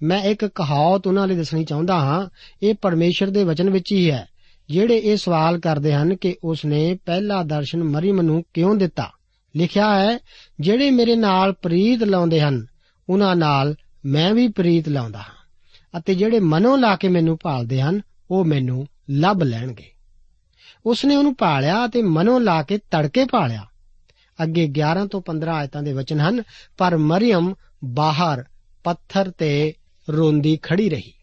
ਮੈਂ 0.04 0.24
ਇੱਕ 0.24 0.46
ਕਹਾਵਤ 0.46 1.08
ਉਹਨਾਂ 1.08 1.28
ਲਈ 1.28 1.36
ਦੱਸਣੀ 1.36 1.66
ਚਾਹੁੰਦਾ 1.66 1.96
ਹਾਂ, 1.96 2.28
ਇਹ 2.64 2.74
ਪਰਮੇਸ਼ਰ 2.74 3.30
ਦੇ 3.30 3.44
ਵਚਨ 3.44 3.70
ਵਿੱਚ 3.70 3.92
ਹੀ 3.92 4.12
ਹੈ। 4.12 4.31
ਜਿਹੜੇ 4.69 4.97
ਇਹ 4.97 5.17
ਸਵਾਲ 5.17 5.60
ਕਰਦੇ 5.60 5.93
ਹਨ 5.93 6.15
ਕਿ 6.15 6.36
ਉਸ 6.43 6.65
ਨੇ 6.65 6.97
ਪਹਿਲਾ 7.06 7.43
ਦਰਸ਼ਨ 7.43 7.84
ਮਰੀਮ 7.84 8.21
ਨੂੰ 8.21 8.43
ਕਿਉਂ 8.54 8.76
ਦਿੱਤਾ? 8.76 9.12
ਲਿਖਿਆ 9.58 10.00
ਹੈ, 10.00 10.19
ਜਿਹੜੇ 10.60 10.91
ਮੇਰੇ 10.91 11.15
ਨਾਲ 11.15 11.54
ਪ੍ਰੀਤ 11.54 12.04
ਲਾਉਂਦੇ 12.04 12.41
ਹਨ, 12.41 12.65
ਉਹਨਾਂ 13.10 13.36
ਨਾਲ 13.36 13.76
ਮੈਂ 14.06 14.34
ਵੀ 14.34 14.47
ਪ੍ਰੀਤ 14.47 14.89
ਲਾਉਂਦਾ 14.89 15.19
ਹਾਂ 15.19 15.41
ਅਤੇ 16.00 16.15
ਜਿਹੜੇ 16.15 16.39
ਮਨੋਂ 16.39 16.78
ਲਾ 16.78 16.95
ਕੇ 16.95 17.08
ਮੈਨੂੰ 17.08 17.38
ਭਾਲਦੇ 17.43 17.82
ਹਨ, 17.82 18.02
ਉਹ 18.32 18.45
ਮੈਨੂੰ 18.45 18.88
ਲੱਭ 19.10 19.43
ਲੈਣਗੇ। 19.43 19.91
ਉਸ 20.86 21.06
ਨੇ 21.06 21.15
ਉਹਨੂੰ 21.15 21.36
ਭਾਲਿਆ 21.38 21.86
ਅਤੇ 21.86 22.02
ਮਨੋਂ 22.02 22.39
ਲਾ 22.39 22.63
ਕੇ 22.63 22.78
ਤੜਕੇ 22.78 23.26
ਭਾਲਿਆ। 23.26 23.65
ਅੱਗੇ 24.43 24.67
11 24.67 25.06
ਤੋਂ 25.06 25.21
15 25.21 25.52
ਆਇਤਾਂ 25.52 25.84
ਦੇ 25.84 25.93
ਵਚਨ 25.93 26.19
ਹਨ, 26.19 26.43
ਪਰ 26.78 26.97
ਮਰੀਮ 26.97 27.54
ਬਾਹਰ 27.86 28.43
ਪੱਥਰ 28.84 29.32
ਤੇ 29.32 29.74
ਰੋਂਦੀ 30.10 30.60
ਖੜੀ 30.62 30.89
ਰਹੀ। 30.89 31.13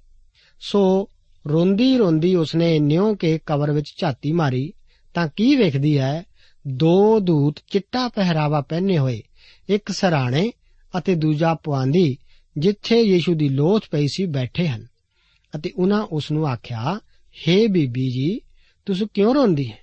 ਸੋ 0.60 1.08
ਰੋਂਦੀ 1.48 1.96
ਰੋਂਦੀ 1.96 2.34
ਉਸਨੇ 2.34 2.78
ਨਿਉ 2.78 3.14
ਕੇ 3.14 3.38
ਕਬਰ 3.46 3.70
ਵਿੱਚ 3.70 3.94
ਝਾਤੀ 4.00 4.32
ਮਾਰੀ। 4.32 4.72
ਤਾਂ 5.14 5.28
ਕੀ 5.36 5.56
ਵੇਖਦੀ 5.56 5.98
ਹੈ 5.98 6.24
ਦੋ 6.66 7.20
ਦੂਤ 7.20 7.56
ਚਿੱਟਾ 7.70 8.08
ਪਹਿਰਾਵਾ 8.08 8.60
ਪਹਿਨੇ 8.60 8.98
ਹੋਏ, 8.98 9.22
ਇੱਕ 9.68 9.92
ਸਰਾਣੇ 9.92 10.52
ਅਤੇ 10.98 11.14
ਦੂਜਾ 11.14 11.54
ਪਵਾਂਦੀ 11.54 12.16
ਜਿੱਥੇ 12.58 13.00
ਯੀਸ਼ੂ 13.00 13.34
ਦੀ 13.34 13.48
ਲੋਥ 13.48 13.84
ਪਈ 13.90 14.06
ਸੀ, 14.08 14.26
ਬੈਠੇ 14.26 14.68
ਹਨ। 14.68 14.86
ਅਤੇ 15.56 15.72
ਉਹਨਾਂ 15.76 16.02
ਉਸ 16.02 16.30
ਨੂੰ 16.30 16.48
ਆਖਿਆ, 16.48 17.00
ਹੇ 17.48 17.66
ਬੀਬੀ 17.66 18.10
ਜੀ, 18.10 18.40
ਤੁਸੀਂ 18.86 19.06
ਕਿਉਂ 19.14 19.34
ਰੋਂਦੀ 19.34 19.70
ਹੈ 19.70 19.78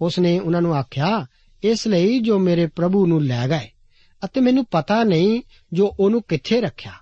ਉਸ 0.00 0.18
ਨੇ 0.18 0.38
ਉਹਨਾਂ 0.38 0.62
ਨੂੰ 0.62 0.74
ਆਖਿਆ, 0.74 1.26
ਇਸ 1.64 1.86
ਲਈ 1.86 2.18
ਜੋ 2.18 2.38
ਮੇਰੇ 2.38 2.66
ਪ੍ਰਭੂ 2.66 3.06
ਨੂੰ 3.06 3.24
ਲੈ 3.24 3.48
ਗਏ, 3.48 3.68
ਅਤੇ 4.24 4.40
ਮੈਨੂੰ 4.40 4.64
ਪਤਾ 4.70 5.04
ਨਹੀਂ 5.04 5.42
ਜੋ 5.72 5.96
ਉਹਨੂੰ 6.00 6.22
ਕਿੱਥੇ 6.22 6.60
ਰੱਖਿਆ। 6.60 6.92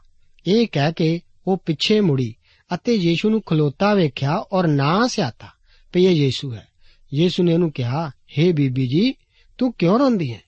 ਇਹ 0.47 0.67
ਕਹਿ 0.73 0.93
ਕੇ 0.93 1.21
ਉਹ 1.47 1.57
ਪਿੱਛੇ 1.57 2.01
ਮੁੜੀ 2.01 2.35
ਅਤੇ 2.75 2.95
ਯੀਸ਼ੂ 2.95 3.31
ਨੂੰ 3.31 3.43
ਖਲੋਤਾ 3.43 3.95
ਵੇਖਿਆ 3.95 4.45
ਔਰ 4.53 4.67
ਨਾ 4.67 5.07
ਸਿਆਤਾ, 5.07 5.49
ਵੀ 5.95 6.05
ਇਹ 6.05 6.11
ਯੀਸ਼ੂ 6.11 6.55
ਹੈ। 6.55 6.69
ਯੀਸ਼ੂ 7.15 7.45
ਨੇ 7.45 7.55
ਉਹਨੂੰ 7.55 7.73
ਕਿਹਾ 7.73 8.09
हे 8.09 8.53
ਬੀਬੀ 8.53 8.87
ਜੀ, 8.87 9.15
ਤੂੰ 9.59 9.73
ਕਿਉਂ 9.73 9.99
ਰੋਂਦੀ 9.99 10.35
ਹੈ? 10.35 10.41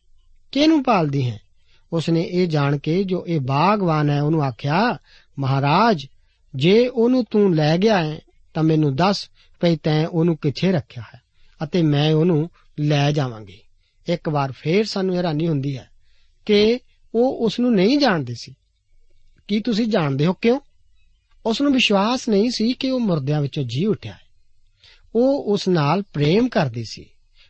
ਕਿਹਨੂੰ 0.53 0.85
ਭਾਲਦੀ 0.85 1.31
ਹੈ? 1.31 1.41
ਉਸਨੇ 1.93 2.23
ਇਹ 2.23 2.49
ਜਾਣ 2.49 2.79
ਕੇ 2.79 3.05
ਜੋ 3.05 3.27
ਇਹ 3.27 3.41
ਬਾਗਵਾਨ 3.41 4.11
ਹੈ, 4.11 4.23
ਉਹਨੂੰ 4.23 4.45
ਆਖਿਆ, 4.45 4.99
ਮਹਾਰਾਜ, 5.39 6.07
ਜੇ 6.55 6.89
ਉਹਨੂੰ 6.89 7.25
ਤੂੰ 7.31 7.55
ਲੈ 7.55 7.79
ਗਿਆ 7.79 8.05
ਹੈ, 8.05 8.21
ਤਾਂ 8.55 8.63
ਮੈਨੂੰ 8.63 8.97
ਦੱਸ 8.97 9.29
ਭਈ 9.61 9.77
ਤੈਂ 9.77 10.07
ਉਹਨੂੰ 10.07 10.37
ਕਿੱਥੇ 10.37 10.73
ਰੱਖਿਆ 10.73 11.03
ਹੈ 11.15 11.23
ਅਤੇ 11.63 11.83
ਮੈਂ 11.83 12.15
ਉਹਨੂੰ 12.15 12.51
ਲੈ 12.81 13.13
ਜਾਵਾਂਗੀ। 13.13 13.59
ਇੱਕ 14.07 14.29
ਵਾਰ 14.29 14.53
ਫੇਰ 14.53 14.85
ਸਾਨੂੰ 14.85 15.17
ਹੈਰਾਨੀ 15.17 15.49
ਹੁੰਦੀ 15.49 15.79
ਹੈ 15.79 15.91
ਕਿ 16.47 16.79
ਉਹ 17.15 17.45
ਉਸ 17.47 17.61
ਨੂੰ 17.61 17.75
ਨਹੀਂ 17.75 17.99
ਜਾਣਦੇ 17.99 18.35
ਸੀ। 18.35 18.55
ਕੀ 19.49 19.61
ਤੁਸੀਂ 19.61 19.87
ਜਾਣਦੇ 19.87 20.27
ਹੋ 20.27 20.33
ਕਿਉਂ? 20.33 20.61
ਉਸ 21.47 21.61
ਨੂੰ 21.61 21.73
ਵਿਸ਼ਵਾਸ 21.73 22.29
ਨਹੀਂ 22.29 22.51
ਸੀ 22.51 22.73
ਕਿ 22.73 22.91
ਉਹ 22.91 23.01
ਮੁਰਦਿਆਂ 23.01 23.41
ਵਿੱਚੋਂ 23.41 23.65
ਜੀ 23.65 23.87
ਉੱਠਿਆ 23.87 24.13
ਹੈ। 24.13 24.19
ਉਹ 25.15 25.45
ਉਸ 25.45 25.69
ਨਾਲ 25.69 26.03
ਪ੍ਰੇਮ 26.03 26.49
ਕਰਦੀ 26.49 26.85
ਸੀ, 26.85 27.05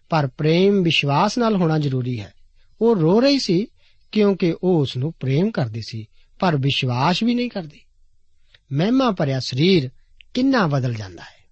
ਪਰ 0.09 0.27
ਪ੍ਰੇਮ 0.27 0.83
ਵਿਸ਼ਵਾਸ 0.83 1.39
ਨਾਲ 1.39 1.57
ਹੋਣਾ 1.57 1.79
ਜ਼ਰੂਰੀ 1.79 2.21
ਹੈ। 2.21 2.35
ਉਹ 2.81 2.97
ਰੋ 2.97 3.21
ਰਹੀ 3.21 3.39
ਸੀ 3.39 3.67
ਕਿਉਂਕਿ 4.13 4.55
ਉਹ 4.63 4.81
ਉਸ 4.81 4.97
ਨੂੰ 4.97 5.13
ਪ੍ਰੇਮ 5.13 5.51
ਕਰਦੀ 5.51 5.81
ਸੀ, 5.83 6.07
ਪਰ 6.41 6.57
ਵਿਸ਼ਵਾਸ 6.57 7.23
ਵੀ 7.23 7.35
ਨਹੀਂ 7.35 7.51
ਕਰਦੀ। 7.51 7.81
ਮਹਿਮਾ 8.73 9.11
ਭਰਿਆ 9.11 9.41
ਸਰੀਰ 9.41 9.91
ਕਿੰਨਾ 10.35 10.67
ਬਦਲ 10.67 10.95
ਜਾਂਦਾ 10.95 11.23
ਹੈ। 11.23 11.45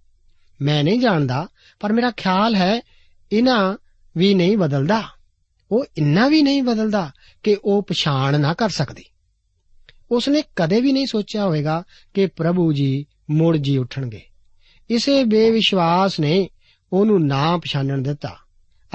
ਮੈਂ 0.62 0.85
ਨਹੀਂ 0.85 1.00
ਜਾਣਦਾ, 1.00 1.48
ਪਰ 1.81 1.92
ਮੇਰਾ 1.92 2.11
ਖਿਆਲ 2.11 2.55
ਹੈ 2.55 2.81
ਇਹਨਾਂ 3.33 3.76
ਵੀ 4.16 4.35
ਨਹੀਂ 4.35 4.57
ਬਦਲਦਾ। 4.57 5.02
ਉਹ 5.70 5.85
ਇੰਨਾ 5.98 6.28
ਵੀ 6.28 6.42
ਨਹੀਂ 6.42 6.62
ਬਦਲਦਾ 6.62 7.12
ਕਿ 7.42 7.57
ਉਹ 7.64 7.83
ਪਛਾਣ 7.83 8.40
ਨਾ 8.40 8.55
ਕਰ 8.55 8.68
ਸਕਦੀ। 8.68 9.05
ਉਸਨੇ 10.12 10.43
ਕਦੇ 10.56 10.82
ਵੀ 10.82 10.91
ਨਹੀਂ 10.91 11.08
ਸੋਚਿਆ 11.08 11.45
ਹੋਵੇਗਾ 11.45 11.84
ਕਿ 12.13 12.25
ਪ੍ਰਭੂ 12.27 12.73
ਜੀ 12.73 13.06
ਮੁੜ 13.30 13.58
ਜੀ 13.58 13.77
ਉੱਠਣਗੇ 13.77 14.21
ਇਸੇ 14.89 15.23
ਬੇਵਿਸ਼ਵਾਸ 15.23 16.19
ਨੇ 16.19 16.49
ਉਹਨੂੰ 16.93 17.27
ਨਾ 17.27 17.58
ਪਛਾਣਨ 17.58 18.03
ਦਿੱਤਾ 18.03 18.38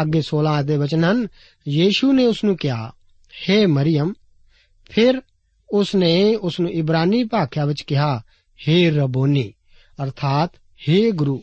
ਅੱਗੇ 0.02 0.22
16 0.26 0.62
ਦੇ 0.64 0.76
ਵਚਨ 0.76 1.04
ਹਨ 1.04 1.26
ਯੀਸ਼ੂ 1.68 2.12
ਨੇ 2.12 2.26
ਉਸ 2.26 2.44
ਨੂੰ 2.44 2.56
ਕਿਹਾ 2.56 2.92
हे 3.32 3.68
ਮਰੀਮ 3.68 4.12
ਫਿਰ 4.90 5.22
ਉਸਨੇ 5.70 6.34
ਉਸ 6.34 6.60
ਨੂੰ 6.60 6.70
ਇਬਰਾਨੀ 6.70 7.24
ਭਾਖਿਆ 7.24 7.64
ਵਿੱਚ 7.64 7.82
ਕਿਹਾ 7.82 8.22
हे 8.58 8.94
ਰਬੋਨੀ 8.94 9.52
ਅਰਥਾਤ 10.02 10.50
हे 10.80 11.10
ਗੁਰੂ 11.12 11.42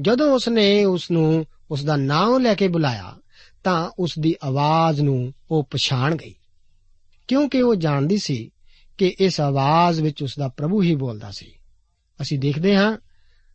ਜਦੋਂ 0.00 0.32
ਉਸਨੇ 0.32 0.84
ਉਸ 0.84 1.10
ਨੂੰ 1.10 1.46
ਉਸ 1.70 1.84
ਦਾ 1.84 1.96
ਨਾਮ 1.96 2.38
ਲੈ 2.38 2.54
ਕੇ 2.54 2.68
ਬੁਲਾਇਆ 2.68 3.16
ਤਾਂ 3.64 3.90
ਉਸ 3.98 4.18
ਦੀ 4.18 4.34
ਆਵਾਜ਼ 4.44 5.00
ਨੂੰ 5.00 5.32
ਉਹ 5.50 5.68
ਪਛਾਣ 5.70 6.16
ਗਈ 6.16 6.34
ਕਿਉਂਕਿ 7.28 7.62
ਉਹ 7.62 7.74
ਜਾਣਦੀ 7.74 8.18
ਸੀ 8.18 8.50
ਕਿ 9.01 9.15
ਇਸ 9.19 9.41
ਆਵਾਜ਼ 9.41 10.01
ਵਿੱਚ 10.01 10.23
ਉਸ 10.23 10.35
ਦਾ 10.39 10.47
ਪ੍ਰਭੂ 10.47 10.83
ਹੀ 10.83 10.95
ਬੋਲਦਾ 10.95 11.31
ਸੀ। 11.31 11.51
ਅਸੀਂ 12.21 12.39
ਦੇਖਦੇ 12.39 12.75
ਹਾਂ 12.75 12.97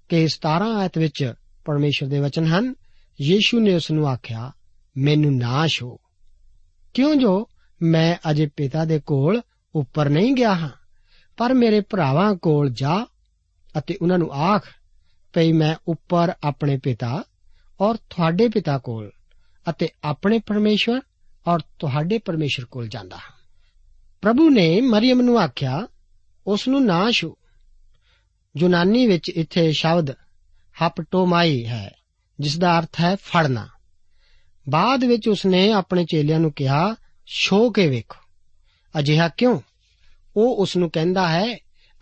ਕਿ 0.08 0.28
17 0.28 0.76
ਆਇਤ 0.76 0.98
ਵਿੱਚ 0.98 1.34
ਪਰਮੇਸ਼ਰ 1.64 2.06
ਦੇ 2.06 2.18
ਵਚਨ 2.18 2.44
ਹਨ। 2.44 2.74
ਯੀਸ਼ੂ 3.20 3.60
ਨੇ 3.60 3.74
ਉਸ 3.74 3.90
ਨੂੰ 3.90 4.08
ਆਖਿਆ, 4.08 4.52
ਮੈਨੂੰ 4.96 5.36
ਨਾਸ਼ 5.36 5.82
ਹੋ। 5.82 5.98
ਕਿਉਂ 6.94 7.16
ਜੋ? 7.16 7.48
ਮੈਂ 7.82 8.30
ਅਜੇ 8.30 8.46
ਪਿਤਾ 8.46 8.84
ਦੇ 8.84 9.00
ਕੋਲ 9.00 9.40
ਉੱਪਰ 9.74 10.08
ਨਹੀਂ 10.08 10.34
ਗਿਆ 10.34 10.54
ਹਾਂ, 10.54 10.70
ਪਰ 11.36 11.54
ਮੇਰੇ 11.54 11.80
ਭਰਾਵਾਂ 11.80 12.34
ਕੋਲ 12.34 12.70
ਜਾ 12.70 13.06
ਅਤੇ 13.78 13.98
ਉਹਨਾਂ 14.02 14.18
ਨੂੰ 14.18 14.32
ਆਖ, 14.32 14.64
ਭਈ 15.32 15.52
ਮੈਂ 15.52 15.76
ਉੱਪਰ 15.88 16.32
ਆਪਣੇ 16.44 16.78
ਪਿਤਾ 16.78 17.24
ਔਰ 17.80 17.96
ਤੁਹਾਡੇ 17.96 18.48
ਪਿਤਾ 18.48 18.78
ਕੋਲ 18.78 19.10
ਅਤੇ 19.70 19.88
ਆਪਣੇ 20.04 20.38
ਪਰਮੇਸ਼ਵਰ 20.38 21.00
ਔਰ 21.46 21.58
ਤੁਹਾਡੇ 21.78 22.18
ਪਰਮੇਸ਼ਰ 22.18 22.64
ਕੋਲ 22.64 22.88
ਜਾਂਦਾ 22.88 23.16
ਹਾਂ। 23.16 23.35
ਪ੍ਰਭੂ 24.26 24.50
ਨੇ 24.50 24.80
ਮਰੀਮ 24.80 25.22
ਨੂੰ 25.22 25.38
ਆਖਿਆ, 25.38 25.86
ਉਸ 26.46 26.68
ਨੂੰ 26.68 26.86
ਨਾ 26.86 27.10
ਛੂ। 27.10 27.36
ਯੂਨਾਨੀ 28.56 29.06
ਵਿੱਚ 29.06 29.28
ਇੱਥੇ 29.28 29.72
ਸ਼ਬਦ 29.72 30.10
ਹਪਟੋਮਾਈ 30.86 31.66
ਹੈ 31.66 31.94
ਜਿਸ 32.40 32.58
ਦਾ 32.58 32.78
ਅਰਥ 32.78 33.00
ਹੈ 33.00 33.16
ਫੜਨਾ। 33.16 33.68
ਬਾਅਦ 34.68 35.04
ਵਿੱਚ 35.04 35.28
ਉਸਨੇ 35.28 35.72
ਆਪਣੇ 35.72 36.04
ਚੇਲਿਆਂ 36.04 36.40
ਨੂੰ 36.40 36.52
ਕਿਹਾ, 36.52 36.96
ਛੋ 37.26 37.70
ਕੇ 37.70 37.86
ਵੇਖੋ। 37.86 38.20
ਅਜਿਹਾ 38.98 39.28
ਕਿਉਂ? 39.28 39.60
ਉਹ 40.36 40.56
ਉਸ 40.56 40.76
ਨੂੰ 40.76 40.90
ਕਹਿੰਦਾ 40.90 41.28
ਹੈ, 41.28 41.56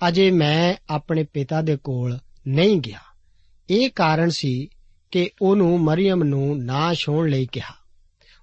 ਅਜੇ 0.09 0.31
ਮੈਂ 0.31 0.75
ਆਪਣੇ 0.91 1.25
ਪਿਤਾ 1.25 1.63
ਦੇ 1.63 1.77
ਕੋਲ 1.77 2.19
ਨਹੀਂ 2.49 2.81
ਗਿਆ। 2.81 3.01
ਇਹ 3.71 3.91
ਕਾਰਨ 3.91 4.31
ਸੀ 4.31 4.69
ਕਿ 5.11 5.31
ਉਹਨੂੰ 5.43 5.81
ਮਰੀਮ 5.81 6.23
ਨੂੰ 6.23 6.65
ਨਾ 6.65 6.95
ਛੋਣ 6.95 7.29
ਲਈ 7.29 7.47
ਕਿਹਾ। 7.47 7.75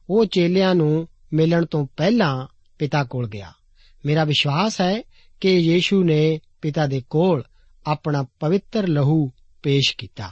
ਉਹ 0.09 0.25
ਚੇਲਿਆਂ 0.25 0.75
ਨੂੰ 0.75 1.07
ਮਿਲਣ 1.33 1.65
ਤੋਂ 1.65 1.87
ਪਹਿਲਾਂ 1.97 2.47
ਪਿਤਾ 2.79 3.03
ਕੋਲ 3.03 3.29
ਗਿਆ। 3.29 3.53
ਮੇਰਾ 4.05 4.23
ਵਿਸ਼ਵਾਸ 4.23 4.81
ਹੈ 4.81 5.03
ਕਿ 5.41 5.53
ਯੀਸ਼ੂ 5.53 6.03
ਨੇ 6.03 6.39
ਪਿਤਾ 6.61 6.87
ਦੇ 6.87 7.01
ਕੋਲ 7.09 7.43
ਆਪਣਾ 7.87 8.25
ਪਵਿੱਤਰ 8.39 8.87
ਲਹੂ 8.87 9.31
ਪੇਸ਼ 9.63 9.97
ਕੀਤਾ। 9.97 10.29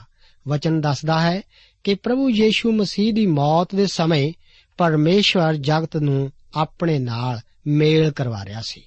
ਵਚਨ 0.48 0.80
ਦੱਸਦਾ 0.80 1.20
ਹੈ 1.20 1.42
ਕਿ 1.84 1.94
ਪ੍ਰਭੂ 1.94 2.30
ਯੀਸ਼ੂ 2.30 2.72
ਮਸੀਹ 2.72 3.14
ਦੀ 3.14 3.26
ਮੌਤ 3.26 3.74
ਦੇ 3.74 3.86
ਸਮੇਂ 3.86 4.32
ਪਰਮੇਸ਼ਵਰ 4.78 5.54
ਜਗਤ 5.54 5.96
ਨੂੰ 5.96 6.32
ਆਪਣੇ 6.54 6.98
ਨਾਲ 6.98 7.40
ਮੇਲ 7.66 8.10
ਕਰਵਾ 8.10 8.44
ਰਿਹਾ 8.44 8.62
ਸੀ। 8.64 8.82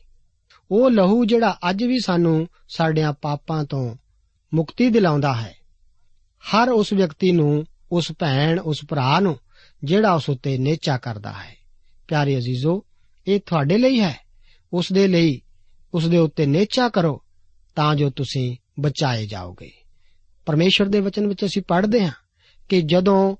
ਉਹ 0.71 0.91
ਲਹੂ 0.91 1.25
ਜਿਹੜਾ 1.25 1.57
ਅੱਜ 1.69 1.83
ਵੀ 1.83 1.99
ਸਾਨੂੰ 1.99 2.47
ਸਾਡਿਆਂ 2.69 3.13
ਪਾਪਾਂ 3.13 3.63
ਤੋਂ 3.63 3.95
ਮੁਕਤੀ 4.53 4.89
ਦਿਲਾਉਂਦਾ 4.89 5.33
ਹੈ। 5.33 5.55
ਹਰ 6.39 6.69
ਉਸ 6.69 6.93
ਵਿਅਕਤੀ 6.93 7.31
ਨੂੰ, 7.31 7.65
ਉਸ 7.91 8.11
ਭੈਣ, 8.19 8.59
ਉਸ 8.59 8.81
ਭਰਾ 8.89 9.19
ਨੂੰ 9.19 9.39
ਜਿਹੜਾ 9.83 10.13
ਉਸ 10.13 10.29
ਉੱਤੇ 10.29 10.57
ਨੇਚਾ 10.57 10.97
ਕਰਦਾ 10.97 11.31
ਹੈ। 11.31 11.55
ਪਿਆਰੇ 12.07 12.37
ਅਜ਼ੀਜ਼ੋ, 12.37 12.83
ਇਹ 13.27 13.39
ਤੁਹਾਡੇ 13.45 13.77
ਲਈ 13.77 13.99
ਹੈ। 13.99 14.22
ਉਸ 14.73 14.91
ਦੇ 14.91 15.07
ਲਈ 15.07 15.41
ਉਸ 15.93 16.07
ਦੇ 16.07 16.17
ਉੱਤੇ 16.17 16.45
ਨੇਚਾ 16.45 16.89
ਕਰੋ, 16.89 17.23
ਤਾਂ 17.75 17.95
ਜੋ 17.95 18.09
ਤੁਸੀਂ 18.09 18.57
ਬਚਾਏ 18.79 19.25
ਜਾਓਗੇ। 19.25 19.71
ਪਰਮੇਸ਼ਰ 20.45 20.85
ਦੇ 20.85 20.99
ਵਚਨ 20.99 21.27
ਵਿੱਚ 21.27 21.45
ਅਸੀਂ 21.45 21.61
ਪੜ੍ਹਦੇ 21.61 22.05
ਹਾਂ 22.05 22.11
ਕਿ 22.69 22.81
ਜਦੋਂ 22.81 23.35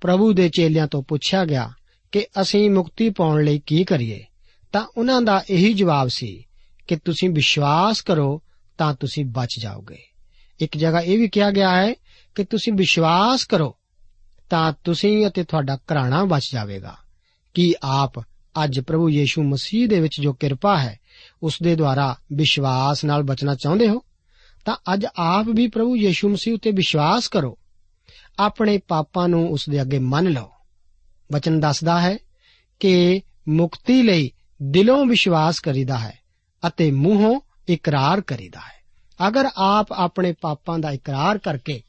ਪ੍ਰਭੂ 0.00 0.32
ਦੇ 0.32 0.48
ਚੇਲਿਆਂ 0.48 0.86
ਤੋਂ 0.86 1.02
ਪੁੱਛਿਆ 1.02 1.44
ਗਿਆ 1.44 1.72
ਕਿ 2.12 2.26
ਅਸੀਂ 2.40 2.70
ਮੁਕਤੀ 2.70 3.10
ਪਾਉਣ 3.10 3.44
ਲਈ 3.44 3.58
ਕੀ 3.58 3.84
ਕਰੀਏ, 3.84 4.24
ਤਾਂ 4.72 4.86
ਉਹਨਾਂ 4.96 5.22
ਦਾ 5.22 5.44
ਇਹੀ 5.50 5.72
ਜਵਾਬ 5.72 6.08
ਸੀ 6.08 6.44
ਕਿ 6.86 6.96
ਤੁਸੀਂ 6.96 7.30
ਵਿਸ਼ਵਾਸ 7.30 8.00
ਕਰੋ, 8.00 8.42
ਤਾਂ 8.78 8.94
ਤੁਸੀਂ 8.94 9.24
ਬਚ 9.24 9.54
ਜਾਓਗੇ। 9.62 9.98
ਇੱਕ 10.60 10.76
ਜਗ੍ਹਾ 10.76 11.00
ਇਹ 11.00 11.18
ਵੀ 11.18 11.28
ਕਿਹਾ 11.28 11.50
ਗਿਆ 11.50 11.82
ਹੈ 11.82 11.94
ਕਿ 12.34 12.44
ਤੁਸੀਂ 12.44 12.72
ਵਿਸ਼ਵਾਸ 12.72 13.44
ਕਰੋ, 13.44 13.76
ਤਾਂ 14.50 14.72
ਤੁਸੀਂ 14.84 15.26
ਅਤੇ 15.26 15.44
ਤੁਹਾਡਾ 15.44 15.76
ਘਰਾਣਾ 15.76 16.24
ਬਚ 16.24 16.50
ਜਾਵੇਗਾ। 16.52 16.96
ਕੀ 17.54 17.74
ਆਪ 17.82 18.35
ਅੱਜ 18.64 18.80
ਪ੍ਰਭੂ 18.80 19.10
ਯੀਸ਼ੂ 19.10 19.42
ਮਸੀਹ 19.42 19.88
ਦੇ 19.88 20.00
ਵਿੱਚ 20.00 20.20
ਜੋ 20.20 20.32
ਕਿਰਪਾ 20.32 20.78
ਹੈ, 20.78 21.00
ਉਸ 21.42 21.58
ਦੇ 21.62 21.76
ਦੁਆਰਾ 21.76 22.16
ਵਿਸ਼ਵਾਸ 22.32 23.04
ਨਾਲ 23.04 23.22
ਬਚਣਾ 23.22 23.54
ਚਾਹੁੰਦੇ 23.54 23.88
ਹੋ, 23.88 24.02
ਤਾਂ 24.64 24.76
ਅੱਜ 24.94 25.06
ਆਪ 25.16 25.46
ਵੀ 25.54 25.68
ਪ੍ਰਭੂ 25.68 25.96
ਯੀਸ਼ੂ 25.96 26.28
ਮਸੀਹ 26.28 26.54
ਉਤੇ 26.54 26.70
ਵਿਸ਼ਵਾਸ 26.70 27.28
ਕਰੋ। 27.28 27.58
ਆਪਣੇ 28.38 28.78
ਪਾਪਾਂ 28.78 29.28
ਨੂੰ 29.28 29.50
ਉਸ 29.50 29.68
ਦੇ 29.68 29.82
ਅੱਗੇ 29.82 29.98
ਮੰਨ 29.98 30.28
ਲਓ। 30.28 30.50
ਵਚਨ 31.32 31.60
ਦੱਸਦਾ 31.60 32.00
ਹੈ 32.00 32.18
ਕਿ 32.80 33.22
ਮੁਕਤੀ 33.48 34.02
ਲਈ 34.02 34.30
ਦਿਲੋਂ 34.62 35.06
ਵਿਸ਼ਵਾਸ 35.06 35.60
ਕਰੀਦਾ 35.60 35.98
ਹੈ 35.98 36.18
ਅਤੇ 36.66 36.90
ਮੂੰਹੋਂ 36.90 37.40
ਇਕਰਾਰ 37.68 38.20
ਕਰੀਦਾ 38.20 38.60
ਹੈ। 38.60 38.76
ਅਗਰ 39.28 39.48
ਆਪ 39.56 39.92
ਆਪਣੇ 39.92 40.34
ਪਾਪਾਂ 40.40 40.78
ਦਾ 40.78 40.90
ਇਕਰਾਰ 40.90 41.38
ਕਰਕੇ 41.38 41.82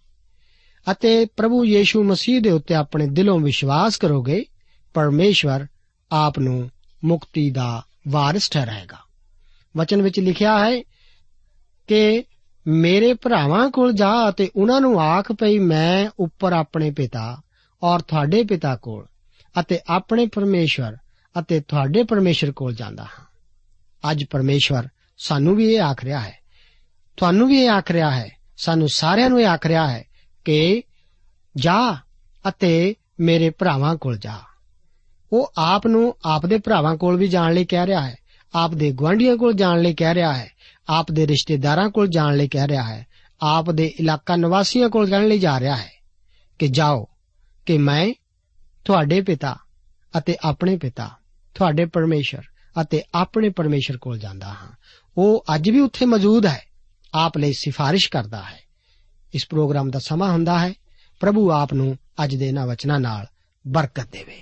ਅਤੇ 0.91 1.25
ਪ੍ਰਭੂ 1.25 1.65
ਯੀਸ਼ੂ 1.65 2.03
ਮਸੀਹ 2.03 2.41
ਦੇ 2.41 2.51
ਉੱਤੇ 2.51 2.73
ਆਪਣੇ 2.73 3.07
ਦਿਲੋਂ 3.07 3.39
ਵਿਸ਼ਵਾਸ 3.39 3.97
ਕਰੋਗੇ, 3.97 4.45
ਪਰਮੇਸ਼ਵਰ 4.93 5.65
ਆਪ 6.11 6.39
ਨੂੰ 6.39 6.69
ਮੁਕਤੀ 7.05 7.49
ਦਾ 7.51 7.83
ਵਾਰਿਸ 8.07 8.49
ਠਹਿਰਾਏਗਾ। 8.49 8.97
ਵਚਨ 9.77 10.01
ਵਿੱਚ 10.01 10.19
ਲਿਖਿਆ 10.19 10.65
ਹੈ 10.65 10.81
ਕਿ 11.87 12.23
ਮੇਰੇ 12.67 13.13
ਭਰਾਵਾਂ 13.13 13.69
ਕੋਲ 13.71 13.93
ਜਾ 13.93 14.29
ਅਤੇ 14.29 14.49
ਉਹਨਾਂ 14.55 14.81
ਨੂੰ 14.81 15.01
ਆਖ 15.01 15.31
ਪਈ, 15.31 15.59
ਮੈਂ 15.59 16.09
ਉੱਪਰ 16.19 16.53
ਆਪਣੇ 16.53 16.91
ਪਿਤਾ 16.91 17.41
ਔਰ 17.83 17.99
ਤੁਹਾਡੇ 17.99 18.43
ਪਿਤਾ 18.43 18.75
ਕੋਲ 18.75 19.05
ਅਤੇ 19.59 19.79
ਆਪਣੇ 19.87 20.25
ਪਰਮੇਸ਼ਵਰ 20.25 20.97
ਅਤੇ 21.39 21.59
ਤੁਹਾਡੇ 21.59 22.03
ਪਰਮੇਸ਼ਰ 22.03 22.51
ਕੋਲ 22.51 22.73
ਜਾਂਦਾ 22.73 23.03
ਹਾਂ। 23.03 23.25
ਅੱਜ 24.11 24.23
ਪਰਮੇਸ਼ਵਰ 24.29 24.87
ਸਾਨੂੰ 25.17 25.55
ਵੀ 25.55 25.73
ਇਹ 25.73 25.81
ਆਖ 25.81 26.03
ਰਿਹਾ 26.03 26.19
ਹੈ, 26.19 26.37
ਤੁਹਾਨੂੰ 27.17 27.47
ਵੀ 27.47 27.61
ਇਹ 27.61 27.69
ਆਖ 27.69 27.91
ਰਿਹਾ 27.91 28.11
ਹੈ, 28.11 28.29
ਸਾਨੂੰ 28.57 28.89
ਸਾਰਿਆਂ 28.89 29.29
ਨੂੰ 29.29 29.41
ਇਹ 29.41 29.47
ਆਖ 29.47 29.65
ਰਿਹਾ 29.65 29.87
ਹੈ 29.87 30.03
ਕਿ 30.45 30.83
ਜਾ 31.57 31.97
ਅਤੇ 32.47 32.95
ਮੇਰੇ 33.19 33.49
ਭਰਾਵਾਂ 33.49 33.95
ਕੋਲ 33.95 34.17
ਜਾ। 34.17 34.39
ਉਹ 35.33 35.53
ਆਪ 35.57 35.87
ਨੂੰ 35.87 36.15
ਆਪ 36.25 36.45
ਦੇ 36.45 36.57
ਭਰਾਵਾਂ 36.57 36.97
ਕੋਲ 36.97 37.17
ਵੀ 37.17 37.27
ਜਾਣ 37.27 37.53
ਲਈ 37.53 37.65
ਕਹਿ 37.65 37.87
ਰਿਹਾ 37.87 38.01
ਹੈ। 38.01 38.15
ਆਪ 38.55 38.73
ਦੇ 38.73 38.91
ਗਵਾਂਢੀਆਂ 38.91 39.37
ਕੋਲ 39.37 39.53
ਜਾਣ 39.53 39.81
ਲਈ 39.81 39.93
ਕਹਿ 39.93 40.13
ਰਿਹਾ 40.13 40.33
ਹੈ। 40.33 40.51
ਆਪ 40.89 41.11
ਦੇ 41.11 41.27
ਰਿਸ਼ਤੇਦਾਰਾਂ 41.27 41.89
ਕੋਲ 41.89 42.07
ਜਾਣ 42.07 42.37
ਲਈ 42.37 42.47
ਕਹਿ 42.47 42.67
ਰਿਹਾ 42.67 42.83
ਹੈ। 42.83 43.07
ਆਪ 43.41 43.71
ਦੇ 43.71 43.87
ਇਲਾਕਾ 43.99 44.35
ਨਿਵਾਸੀਆਂ 44.35 44.89
ਕੋਲ 44.89 45.09
ਜਾਣ 45.09 45.27
ਲਈ 45.27 45.39
ਜਾ 45.39 45.59
ਰਿਹਾ 45.59 45.75
ਹੈ 45.75 45.91
ਕਿ 46.59 46.67
ਜਾਓ, 46.67 47.07
ਕਿ 47.65 47.77
ਮੈਂ 47.77 48.13
ਤੁਹਾਡੇ 48.85 49.21
ਪਿਤਾ 49.21 49.57
ਅਤੇ 50.17 50.37
ਆਪਣੇ 50.43 50.77
ਪਿਤਾ, 50.77 51.09
ਤੁਹਾਡੇ 51.55 51.85
ਪਰਮੇਸ਼ਰ 51.85 52.41
ਅਤੇ 52.81 53.03
ਆਪਣੇ 53.15 53.49
ਪਰਮੇਸ਼ਰ 53.49 53.97
ਕੋਲ 53.97 54.19
ਜਾਂਦਾ 54.19 54.47
ਹਾਂ। 54.47 54.71
ਉਹ 55.17 55.45
ਅੱਜ 55.55 55.69
ਵੀ 55.69 55.79
ਉੱਥੇ 55.79 56.05
ਮੌਜੂਦ 56.05 56.45
ਹੈ। 56.45 56.61
ਆਪ 57.13 57.37
ਲਈ 57.37 57.53
ਸਿਫਾਰਿਸ਼ 57.53 58.09
ਕਰਦਾ 58.09 58.43
ਹੈ। 58.43 58.59
ਇਸ 59.33 59.47
ਪ੍ਰੋਗਰਾਮ 59.49 59.89
ਦਾ 59.89 59.99
ਸਮਾਂ 59.99 60.31
ਹੁੰਦਾ 60.31 60.59
ਹੈ। 60.59 60.73
ਪ੍ਰਭੂ 61.19 61.51
ਆਪ 61.51 61.73
ਨੂੰ 61.73 61.97
ਅੱਜ 62.23 62.35
ਦੇ 62.35 62.47
ਇਹਨਾਂ 62.47 62.67
ਵਚਨਾਂ 62.67 62.99
ਨਾਲ 62.99 63.25
ਬਰਕਤ 63.67 64.07
ਦੇਵੇ। 64.11 64.41